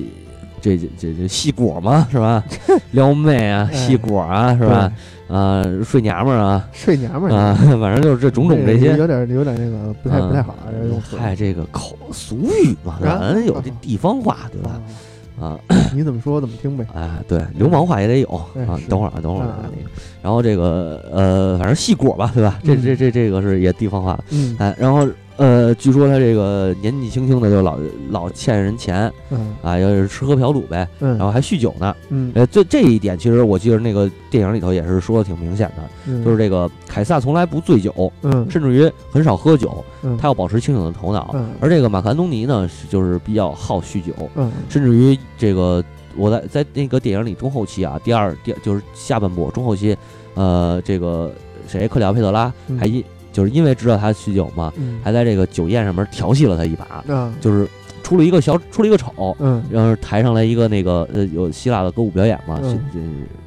[0.63, 2.41] 这这这这戏果嘛是吧？
[2.91, 3.75] 撩妹啊，哎。
[3.75, 4.89] 戏果啊是吧？
[5.27, 6.65] 啊，睡娘们儿啊。
[6.71, 7.35] 睡娘们儿。
[7.37, 10.55] 啊，反正就是这种种这些，有点有点那个不太嗯不太好
[11.19, 13.33] 嗨，这个口俗语嘛，啊。
[13.33, 14.79] 咱有这地方话对吧？
[15.43, 15.59] 啊。
[15.67, 18.79] 啊，你怎么说怎么听呗，哎，对，流氓话也得有哎啊。
[18.89, 19.89] 等会儿啊，等会儿啊啊，那个，
[20.21, 22.59] 然后这个呃，反正细果吧，对吧？
[22.63, 24.55] 这这嗯这这个是也地方话，嗯。
[24.59, 25.07] 哎，然后
[25.37, 27.77] 呃，据说他这个年纪轻轻的就老
[28.09, 29.55] 老欠人钱嗯。
[29.61, 31.95] 啊，要是吃喝嫖赌呗，嗯，然后还酗酒呢。
[32.09, 32.31] 嗯。
[32.35, 36.23] 呃，这这一点其实我记得那个电影里头也是说的挺明显的，嗯。
[36.23, 38.45] 就是这个凯撒从来不醉酒，嗯。
[38.49, 40.17] 甚至于很少喝酒，嗯。
[40.17, 41.31] 他要保持清醒的头脑。
[41.33, 41.49] 嗯。
[41.59, 44.51] 而这个马克安东尼呢，是就是比较好酗酒，嗯。
[44.69, 45.83] 甚至于这个
[46.15, 49.97] 我在在那个电影里中后期啊，第二第就是下半部中后期，
[50.35, 51.31] 呃，这个
[51.67, 52.77] 谁克里奥佩特拉嗯。
[52.77, 53.03] 还因
[53.33, 55.01] 就是因为知道他酗酒嘛，嗯。
[55.03, 57.33] 还在这个酒宴上面调戏了他一把，啊。
[57.41, 57.67] 就是
[58.01, 59.61] 出了一个小出了一个丑，嗯。
[59.69, 62.79] 然后台上来一个那个呃有希腊的歌舞表演嘛，嗯。
[62.93, 62.99] 这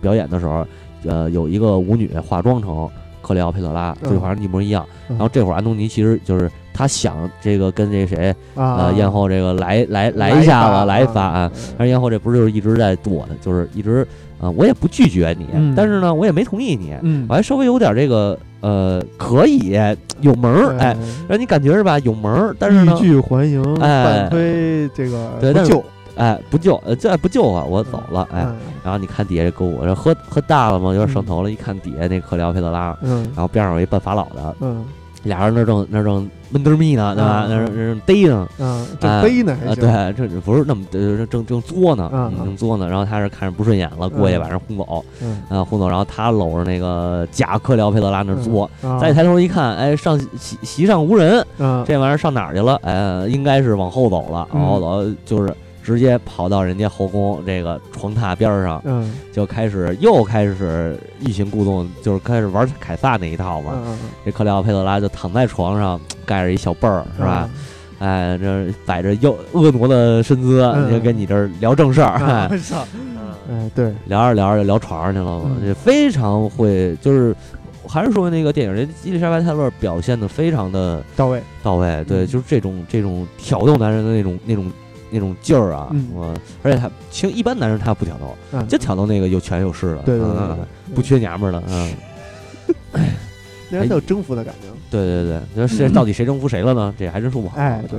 [0.02, 0.66] 表演的时候，
[1.06, 2.86] 呃有一个舞女化妆成
[3.22, 4.10] 克里奥佩特拉，嗯。
[4.10, 4.86] 就好像一模一样。
[5.08, 5.16] 嗯。
[5.16, 8.76] 然后这会儿安东尼其实就是他想这个跟这谁啊。
[8.76, 14.06] 呃艳后这个来来来一下子来一发啊，嗯但是咽后这不是就是一直在躲的，就是一直
[14.38, 15.74] 呃我也不拒绝你，嗯。
[15.76, 17.26] 但是呢我也没同意你，嗯。
[17.28, 19.78] 我还稍微有点这个呃可以
[20.20, 20.96] 有门儿，哎，
[21.28, 24.28] 让你感觉是吧有门儿，但是呢欲拒还迎，哎。
[24.30, 25.30] 推这个
[26.16, 28.42] 哎不救呃这不救啊我走了哎。
[28.46, 28.56] 嗯。
[28.82, 31.50] 然后你看底下这歌舞，这喝喝大了嘛，有点上头了。
[31.50, 33.22] 一看底下那克里奥佩特拉，嗯。
[33.34, 34.84] 然后边上有一半法老的，嗯
[35.26, 37.44] 俩人那正那正闷墩儿蜜呢，对吧？
[37.46, 42.10] 嗯那正那正逮呢，嗯，正逮呢对，这这不是那么呃正正作呢，
[42.44, 42.88] 正作呢。
[42.88, 45.88] 然后他是看着不顺眼了，过去嗯把人轰走，嗯啊，轰走。
[45.88, 52.78] 然后他搂着那个假克辽佩德拉那儿作，啊再抬头一看，哎，上席席上无人，嗯这玩意儿上哪儿去了？
[52.82, 55.52] 哎，应该是往后走了，嗯往后走就是
[55.86, 58.82] 直接跑到人家后宫这个床榻边儿上。
[58.84, 63.72] 嗯就开始又开始欲擒故纵，就是开始玩凯撒那一套嘛。
[63.86, 67.48] 嗯这克里奥佩特拉就躺在床上，盖着一小被儿，是吧？？
[67.98, 72.84] 哎，这摆着又婀娜的身姿，嗯就跟你这儿聊正事儿， 啊哎，操！
[73.48, 75.56] 哎，对，聊着聊着就聊床上去了嘛。
[75.74, 77.34] 非常会，就是
[77.88, 81.40] 还是说那个电影，人伊丽莎白泰勒表现的非常的到位。
[81.62, 84.70] 到位，对，嗯就是这种这种挑逗男人的那种那种
[85.10, 86.08] 那种劲儿啊，嗯。
[86.14, 91.94] 我而且他其实一般男人他不挑逗，嗯，就挑逗那个有权有势的，对对对不缺娘们儿的，嗯，
[93.70, 94.68] 那人他有征服的感觉。
[94.90, 96.94] 对对对，这是到底谁征服谁了呢？
[96.98, 97.56] 这还真说不好。
[97.58, 97.98] 哎，对，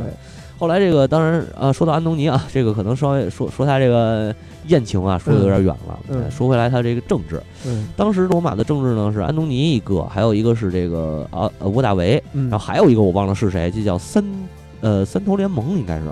[0.58, 4.34] 后来这个当然啊，说到安东尼啊， 这个可能稍微说说他这个
[4.68, 6.32] 艳情啊，说的有点远了。
[6.32, 7.90] 说回来，他这个政治，嗯。
[7.98, 14.24] 当时罗马的政治呢是安东尼一个，还有一个是这个啊呃沃大维，嗯，然后还有一个我忘了是谁，这叫三
[14.80, 16.06] 呃三头联盟应该是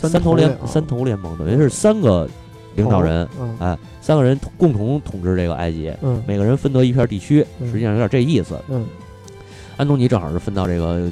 [0.00, 2.28] 三头联啊三头联盟，等于是三个
[2.76, 5.92] 领导人，嗯哎，三个人共同统治这个埃及。
[6.02, 8.58] 嗯每个人分得一片地区，嗯实际上有点这意思。
[8.68, 8.86] 嗯
[9.76, 11.10] 安东尼正好是分到这个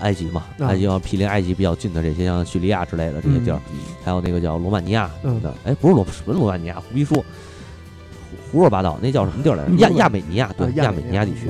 [0.00, 3.60] 埃及嘛，啊埃及要毗邻埃及比较近的这些，像叙利亚之类的这些地儿，
[4.04, 5.54] 还有那个叫罗马尼亚的。
[5.64, 7.24] 哎，不是罗什么罗马尼亚，胡逼说，胡
[8.52, 9.72] 胡说八道，那叫什么地儿来着？
[9.76, 11.48] 亚 亚美尼亚，对啊，亚美美尼亚地区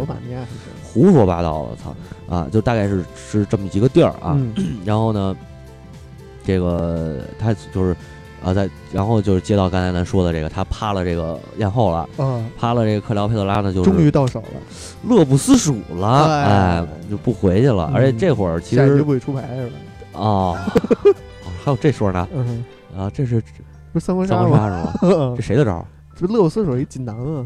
[0.92, 1.94] 胡说八道了，操
[2.28, 2.48] 啊！
[2.50, 4.34] 就大概是是这么几个地儿啊。
[4.36, 4.52] 嗯
[4.84, 5.36] 然后呢，
[6.49, 7.94] 这个他就是
[8.42, 12.09] 啊，在然后就是接到刚才咱说的这个，他趴了这个艳后了。
[12.16, 14.61] 嗯，趴了这个克辽佩特拉呢，就是终于到手了，
[15.07, 16.44] 乐不思蜀了，哎
[16.80, 17.90] 哎，就不回去了。
[17.92, 19.74] 嗯而且这会儿其实下一局不许出牌是吧？
[20.14, 20.57] 哦，
[21.44, 22.64] 哦还有这说呢嗯，
[22.96, 23.42] 啊，这是
[23.92, 24.90] 不是三国三杀吗？
[25.36, 25.84] 这谁的招儿？
[26.16, 27.44] 这乐不思蜀一锦囊啊，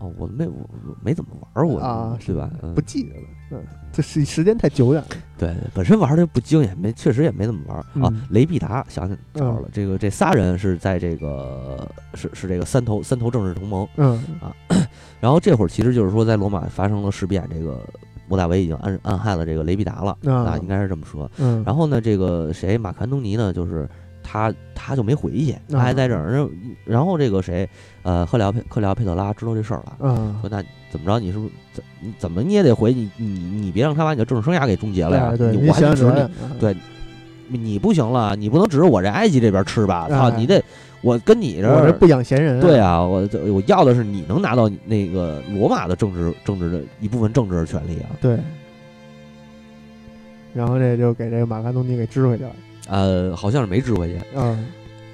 [0.00, 0.54] 哦，我没我
[0.86, 2.48] 我没怎么玩过啊对吧？
[2.62, 3.58] 嗯不记得了，嗯，
[3.94, 8.22] 这是时间太久远了，对，本身玩的不精，也没确实也没怎么玩儿啊嗯。
[8.30, 13.86] 雷必达想起招儿了，这个这仨人是在这个是是这个三头三头政治同盟。
[13.96, 14.54] 嗯啊
[15.20, 17.80] 然后这会儿其实就是说，在罗马发生了事变，这个
[18.28, 21.30] 莫大维已经暗暗害了这个雷必达了啊啊，应该是这么说。
[21.38, 23.88] 嗯，然后呢，这个谁马克安东尼呢，就是
[24.34, 26.30] 他他他就没回去，他还在这儿。
[26.32, 26.50] 然后
[26.84, 27.68] 然后这个谁，
[28.02, 31.20] 呃，赫里奥佩克里奥佩特拉知道这事儿了，嗯说那怎么着？
[31.20, 35.30] 你是不是怎你怎么你也得回你你你别让他把你的政治生涯给终结了呀？
[35.32, 36.76] 哎对，你你我还得指你对
[37.48, 40.08] 你不行了，你不能指着我这埃及这边吃吧？
[40.10, 40.62] 操，哎你得
[41.00, 48.10] 我跟你这儿我这不养闲人，对，啊，我我要的是你能拿到那个罗马的政治政治的一部分政治权利啊。
[48.20, 48.38] 对。
[50.52, 52.50] 然后这就给这个马克安东尼给支回去了，
[52.88, 54.66] 呃，好像是没支回去，嗯，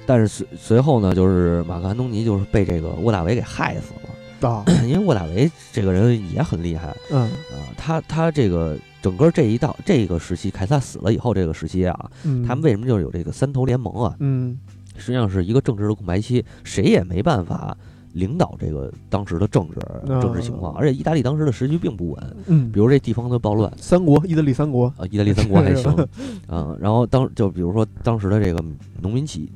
[0.05, 6.87] 但是随随后呢，就是马克安东尼就是被这个沃大维给害死了，啊， 因为沃大维这个人也很厉害。
[6.87, 7.29] 啊、嗯
[7.77, 14.15] 他他这个整个这一道这个时期，凯撒死了以后这个时期啊，嗯，他们为什么就是有这个三头联盟啊？
[14.19, 14.57] 嗯。
[14.97, 17.75] 实际上是一个政治的空白期，谁也没办法
[18.13, 19.79] 领导这个当时的政治
[20.21, 23.71] 政治情况，哦而且意大利当时的时局并不稳，嗯，比如这地方的暴乱。
[23.77, 26.07] 三国，意大利三国，啊，意大利三国还行，
[26.49, 28.63] 嗯，然后当就比如说当时的这个
[29.01, 29.51] 农民起义，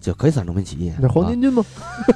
[0.00, 1.30] 就可以算农民起义，那黄啊。
[1.32, 1.64] 巾军吗？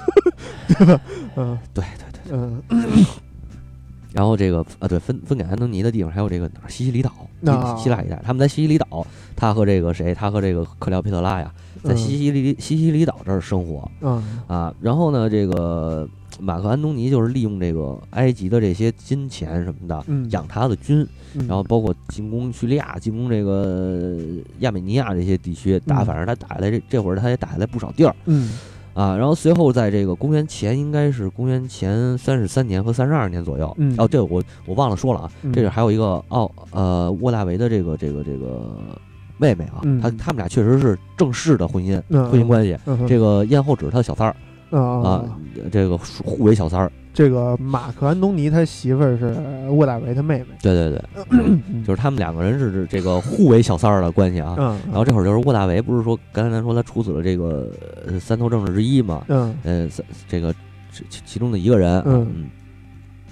[0.68, 1.00] 对吧？
[1.36, 1.58] 嗯。
[1.72, 2.62] 对对对，嗯。
[4.12, 7.12] 然后这个啊对分分给安东尼的地方还有这个哪儿西西里岛，
[7.46, 7.76] 啊。
[7.76, 9.06] 希希腊一带，他们在西西里岛，
[9.36, 11.52] 他和这个谁，他和这个克里奥佩特拉呀，
[11.82, 16.08] 在西西里西西里岛这儿生活嗯啊，然后呢，这个
[16.38, 20.02] 马克安东尼就是利用这个埃及的这些金钱什么的。
[20.06, 24.16] 嗯，养他的军，嗯，然后包括进攻叙利亚、进攻这个
[24.60, 28.52] 亚美尼亚这些地区，打嗯反正他打下来这这会儿他也打下来不少地儿嗯
[28.94, 29.16] 啊。
[29.16, 38.98] 然后随后在这个公元前应该是公元前三十三年和三十二年左右，嗯哦，这个我我忘了说了啊，嗯这个还有一个奥呃沃大维的这个这个这个
[39.40, 42.76] 妹妹啊，嗯他他们俩确实是正式的婚姻嗯婚姻关系。
[42.84, 44.36] 嗯哼这个艳后只是他的小三儿
[44.76, 45.24] 啊啊，
[45.72, 46.92] 这个互为小三儿。
[47.12, 49.34] 这个马克安东尼他媳妇儿是
[49.70, 54.54] 沃大维他妹妹，对对对，嗯 就是他们两个人是这个互为小三儿的关系啊。
[54.56, 57.68] 嗯，然后这会儿就是沃大维，不是说刚才咱说他处死了这个
[58.06, 59.24] 呃三头政治之一嘛？
[59.28, 60.54] 嗯呃，三这个
[60.92, 62.48] 其其其中的一个人，嗯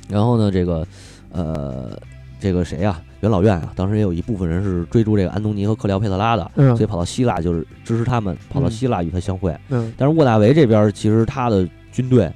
[0.09, 0.85] 然后呢，这个
[1.31, 1.97] 呃，
[2.41, 9.57] 这个谁呀、元老院啊，当时也有一部分人是追逐这个安东尼和克里奥佩特拉的，嗯所以跑到希腊就是支持他们，跑到嗯希腊与他相会。
[9.69, 12.31] 嗯但是沃大维这边其实他的军队。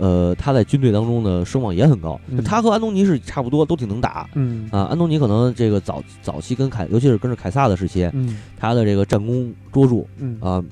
[0.00, 4.84] 呃，他在军队当中的声望也很高，嗯他和安东尼是差不多，都挺能打嗯啊。
[4.84, 10.64] 安东尼可能这个早早期跟凯，尤其是跟着凯撒的时期，嗯他的这个战功卓著嗯啊，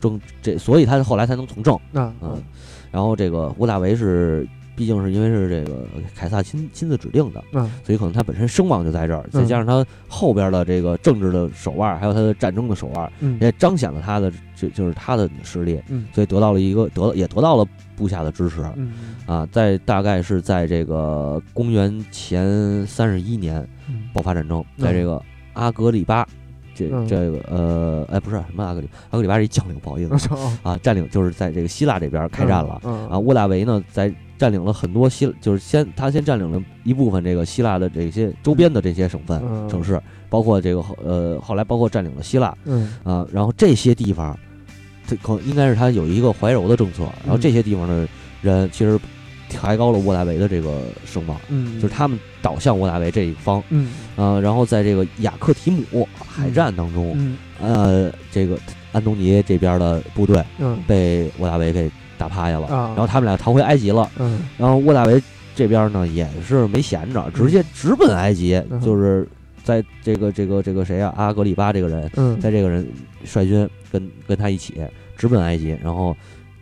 [0.00, 1.72] 正这，所以他后来才能从政。
[1.92, 2.42] 啊嗯，
[2.90, 4.44] 然后这个沃大维是，
[4.76, 7.70] 毕竟是因为是这个凯撒亲亲自指定的，嗯。
[7.84, 9.46] 所以可能他本身声望就在这儿，再嗯。
[9.46, 13.38] 加上他后边的这个政治的手腕，还有他的战争的手腕，嗯。
[13.40, 16.06] 也彰显了他的就就是他的实力，嗯。
[16.12, 17.66] 所以得到了一个得也得到了
[17.96, 18.62] 部下的支持。
[18.76, 18.92] 嗯
[19.26, 19.46] 啊。
[19.52, 24.08] 在大概是在这个公元前三十一年嗯。
[24.12, 25.22] 爆发战争，在这个
[25.52, 26.26] 阿格里巴。
[26.74, 27.06] 这嗯。
[27.06, 30.28] 这个呃，哎，不是什么阿格里，阿格里巴是一将领，不好意思
[30.64, 32.80] 啊，占领就是在这个希腊这边开战了。
[32.82, 33.08] 嗯。
[33.08, 39.68] 啊，沃大维呢，在占领了很多希，就是先他先占领了一部分这个希腊的这些周边的这些省份、嗯。
[39.68, 42.56] 城市，包括这个后呃后来包括占领了希腊。
[42.64, 42.94] 嗯。
[43.04, 44.38] 啊，然后这些地方，
[45.06, 48.08] 这可应该是他有一个怀柔的政策，然后嗯这些地方的
[48.42, 48.98] 人其实
[49.48, 53.62] 抬高了沃达维的这个声望，嗯，就是他们倒向沃达维这一方。
[53.70, 53.92] 嗯。
[54.16, 57.36] 啊，然后在这个雅克提姆海战当中，嗯。
[57.60, 58.58] 呃，这个
[58.92, 60.78] 安东尼这边的部队嗯。
[60.86, 62.88] 被沃达维给打趴下了，啊。
[62.88, 64.10] 然后他们俩逃回埃及了。
[64.18, 64.40] 嗯。
[64.56, 65.22] 然后沃大维
[65.54, 68.80] 这边呢也是没闲着，直接直奔埃及，嗯。
[68.80, 69.26] 就是
[69.62, 72.38] 在这个这个这个谁啊，阿格里巴这个人，嗯。
[72.40, 72.86] 在这个人
[73.24, 74.80] 率军跟跟他一起
[75.16, 76.16] 直奔埃及，然后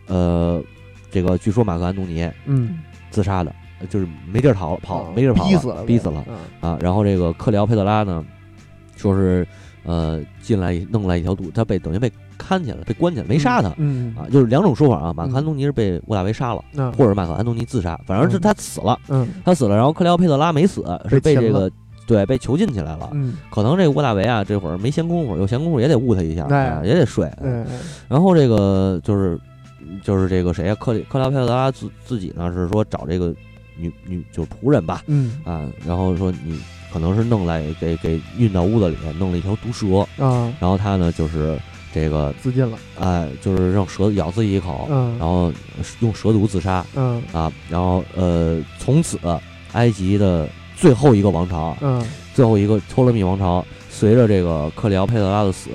[0.07, 0.61] 呃，
[1.11, 2.79] 这个据说马克安东尼嗯。
[3.09, 6.25] 自杀的，呃就是没地儿逃跑，啊没地儿跑逼死了逼死了
[6.61, 6.79] 啊啊。
[6.81, 8.25] 然后这个克里奥佩特拉呢，
[8.95, 9.47] 说是
[9.83, 12.11] 呃进来弄来一条毒，他被等于被
[12.45, 13.73] 看起来，被关起来，没杀他。
[13.77, 18.41] 嗯啊，就是两种说法啊，马克安东尼是被沃大维杀了，那或者马克安东尼自杀，反正是嗯。
[18.41, 19.27] 他死了，嗯。
[19.45, 21.71] 他死了，然后克里奥佩特拉没死，是被这个
[22.05, 23.09] 对被囚禁起来了。
[23.13, 23.37] 嗯。
[23.49, 26.45] 可能这个沃大维啊，这会儿没闲工夫，有闲工夫也得捂他一下，
[26.83, 27.31] 也得睡。
[27.41, 27.65] 嗯
[28.09, 29.39] 然后这个就是
[30.03, 33.33] 就是这个谁啊、克里克里奥佩特拉自自己呢是说找这个
[33.77, 35.39] 女女就是仆人吧，嗯。
[35.43, 36.59] 啊，然后说你
[36.91, 40.53] 可能是弄来给给运到屋子里，弄了一条毒蛇，啊。
[40.59, 41.57] 然后他呢就是
[41.93, 42.77] 这个自尽了。
[42.99, 45.15] 哎，就是让蛇咬自己一口，嗯。
[45.19, 45.53] 然后
[45.99, 46.83] 用蛇毒自杀。
[46.95, 47.21] 嗯。
[47.31, 49.19] 啊，然后呃，从此
[49.73, 52.03] 埃及的最后一个王朝，嗯。
[52.33, 55.69] 最后一个托勒密王朝，随着这个克里奥佩特拉的死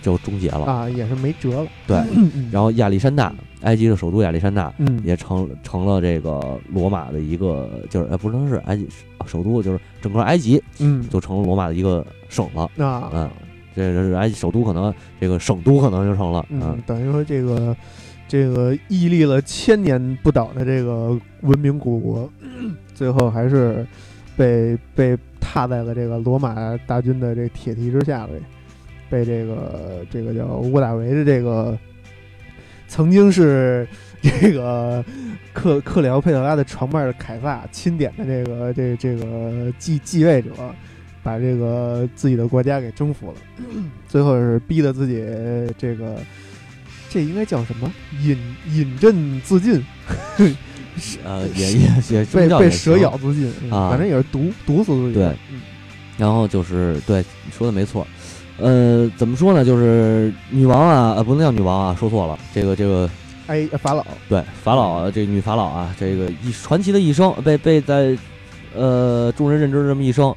[0.00, 0.64] 就终结了。
[0.64, 1.66] 啊也是没辙了。
[1.86, 2.48] 对，嗯。
[2.50, 5.00] 然后亚历山大，埃及的首都亚历山大嗯。
[5.04, 8.88] 也成成了这个罗马的一个，就是呃不能是埃及
[9.26, 11.06] 首都，就是整个埃及嗯。
[11.10, 12.62] 就成了罗马的一个省了。
[12.82, 13.10] 啊。
[13.12, 13.30] 嗯
[13.74, 17.76] 这这是埃及首都可能这个省都可能就成了，嗯，等于说这个
[18.26, 22.30] 这个屹立了千年不倒的这个文明古国，
[22.94, 23.86] 最后还是
[24.36, 28.32] 被被踏在了这个罗马大军的这铁蹄之下呗，
[29.08, 31.78] 被这个这个叫屋大维的这个
[32.88, 33.86] 曾经是
[34.20, 35.04] 这个
[35.52, 40.50] 克克里奥佩特拉的床伴的凯撒钦点的这个这这个继继位者。
[41.22, 43.34] 把这个自己的国家给征服了，
[44.08, 45.22] 最后是逼得自己
[45.76, 46.16] 这个，
[47.08, 47.92] 这应该叫什么？
[48.22, 48.36] 饮
[48.68, 49.84] 饮鸩自尽，
[51.24, 55.14] 呃，也也也被被蛇咬自尽啊，反正也是毒毒死自己。
[55.14, 55.36] 对，
[56.16, 58.06] 然后就是对你说的没错，
[58.58, 59.64] 呃，怎么说呢？
[59.64, 63.10] 就是女王啊，呃，不能叫女王啊，说错了，这个这个，
[63.46, 68.16] 哎，法老，对，法老，这女法老啊，这个一传奇的一生，被被在
[68.74, 70.34] 呃众人认知这么一生。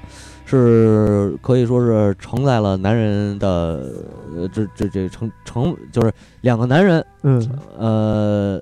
[0.58, 3.91] 是可以说是承载了男人的，
[4.36, 8.62] 呃，这这这成成就是两个男人，嗯，呃，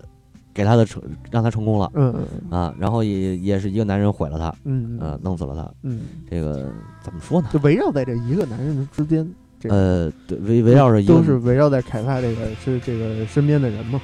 [0.53, 2.57] 给他的成让他成功了，嗯嗯。
[2.57, 6.71] 啊，然后也也是一个男人毁了他，嗯呃，弄死了他，嗯，这个
[7.01, 7.49] 怎么说呢？
[7.51, 9.29] 就围绕在这一个男人之间，
[9.63, 13.99] 呃，对，围围绕着都是围绕在凯撒这个是这个身边的人嘛，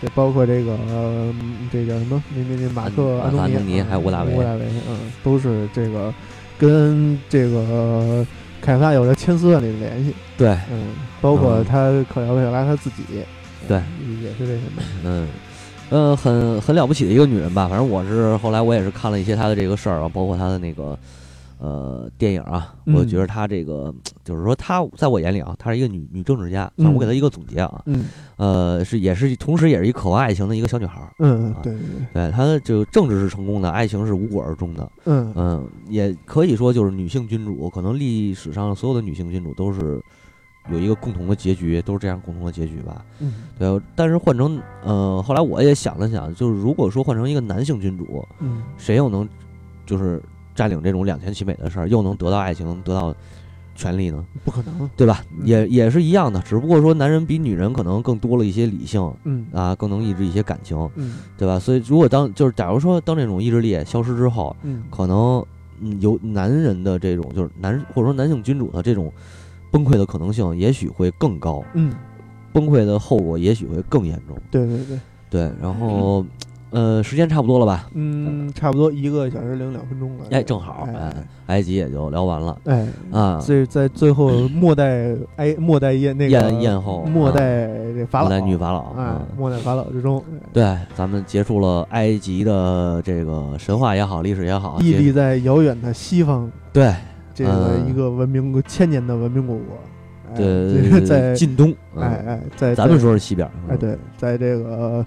[0.00, 0.76] 对，包括这个
[1.70, 2.22] 这叫什么？
[2.34, 6.12] 那那那马克安东尼还有吴大维，吴大维，嗯，都是这个。
[6.62, 8.24] 跟这个
[8.60, 13.02] 凯撒有着千丝万缕的联系，对，嗯，包括他克莱奥佩拉他自己，
[13.66, 13.82] 对，
[14.22, 15.28] 也是这什么，嗯，
[15.90, 17.66] 呃，很很了不起的一个女人吧。
[17.66, 20.96] 反正我是后来我也是看了一些她的这个事儿啊，包括她的那个。
[21.62, 23.94] 呃，电影啊，我觉得她这个
[24.24, 26.68] 就是说，她在我眼里啊，她是一个女女政治家。
[26.76, 28.06] 我给她一个总结啊，嗯，
[28.36, 31.12] 呃，是也是同时也是一渴望爱情的一个小女孩儿。
[31.20, 31.80] 嗯，对对
[32.12, 34.90] 对，她就政治是成功的，爱情是无果而终的。
[35.04, 40.02] 嗯嗯，也可以说就是女性君主，可能历史上所有的女性君主都是
[40.68, 43.04] 有一个共同的结局，都是这样共同的结局吧。
[43.20, 43.80] 嗯，对。
[43.94, 49.28] 但是换成呃，后来我也想了想，就是如果说换成一个男性君主，嗯，谁又能
[49.86, 50.20] 就是。
[50.54, 53.14] 占领这种两全其美的事儿，又能得到爱情，得到
[53.74, 54.22] 权利呢？
[54.44, 55.24] 不可能，对吧？
[55.44, 61.58] 也也是一样的，只不过说男人比女人可能更多了一些理性，嗯啊，更能抑制一些感情，嗯，对吧？
[61.58, 65.44] 所以如果当就是假如说当这种意志力消失之后，嗯，可能
[66.00, 69.10] 有男人的这种就是男或者说男性君主的这种
[69.70, 71.94] 崩溃的可能性，也许会更高，嗯，
[72.52, 74.36] 崩溃的后果也许会更严重。
[74.50, 75.00] 对对对
[75.30, 76.24] 对，然后。
[76.72, 77.88] 呃，时间差不多了吧？
[77.92, 80.24] 嗯，差不多一个小时零两分钟了。
[80.30, 81.12] 哎，正好，哎，
[81.46, 82.56] 埃及也就聊完了。
[82.64, 96.94] 哎，啊，在在最后末代埃 末代宴那个宴宴后，末代这法老，末代女法老，哎，末代法老之中，对，咱们结束了埃及的这个神话也好，历史也好，屹立在遥远的西方，对，
[97.34, 99.76] 这个一个文明千年的文明古国，
[100.34, 105.04] 对，在近东，哎哎，在咱们说是西边，哎，对，在这个。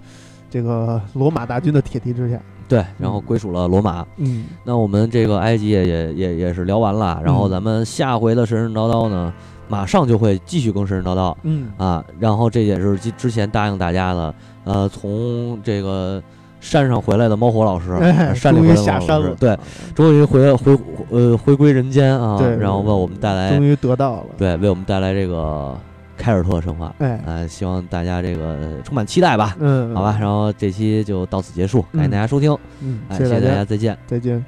[0.56, 4.08] 这个罗马大军的铁蹄之下，对，然后归属了罗马。
[4.16, 9.34] 嗯，那我们这个埃及也也也也是聊完了，然后咱们下回的神神叨叨呢，
[9.68, 11.36] 马上就会继续更神神叨叨。
[11.44, 14.34] 嗯啊，然后这也是之之前答应大家的，
[14.64, 16.24] 呃，从这个
[16.62, 17.88] 山上回来的猫火老师，
[18.34, 19.60] 山里回来下山了，对，
[19.94, 20.80] 终于回回
[21.10, 25.78] 呃回归人间啊，然后为我们带来，终于得到了，对，为我们带来这个。
[26.18, 34.44] 凯尔特神话，哎，希望大家这个充满期待吧，嗯，好吧，然后这期就到此结束，感谢大家收听，嗯，谢谢大家，再见，再见。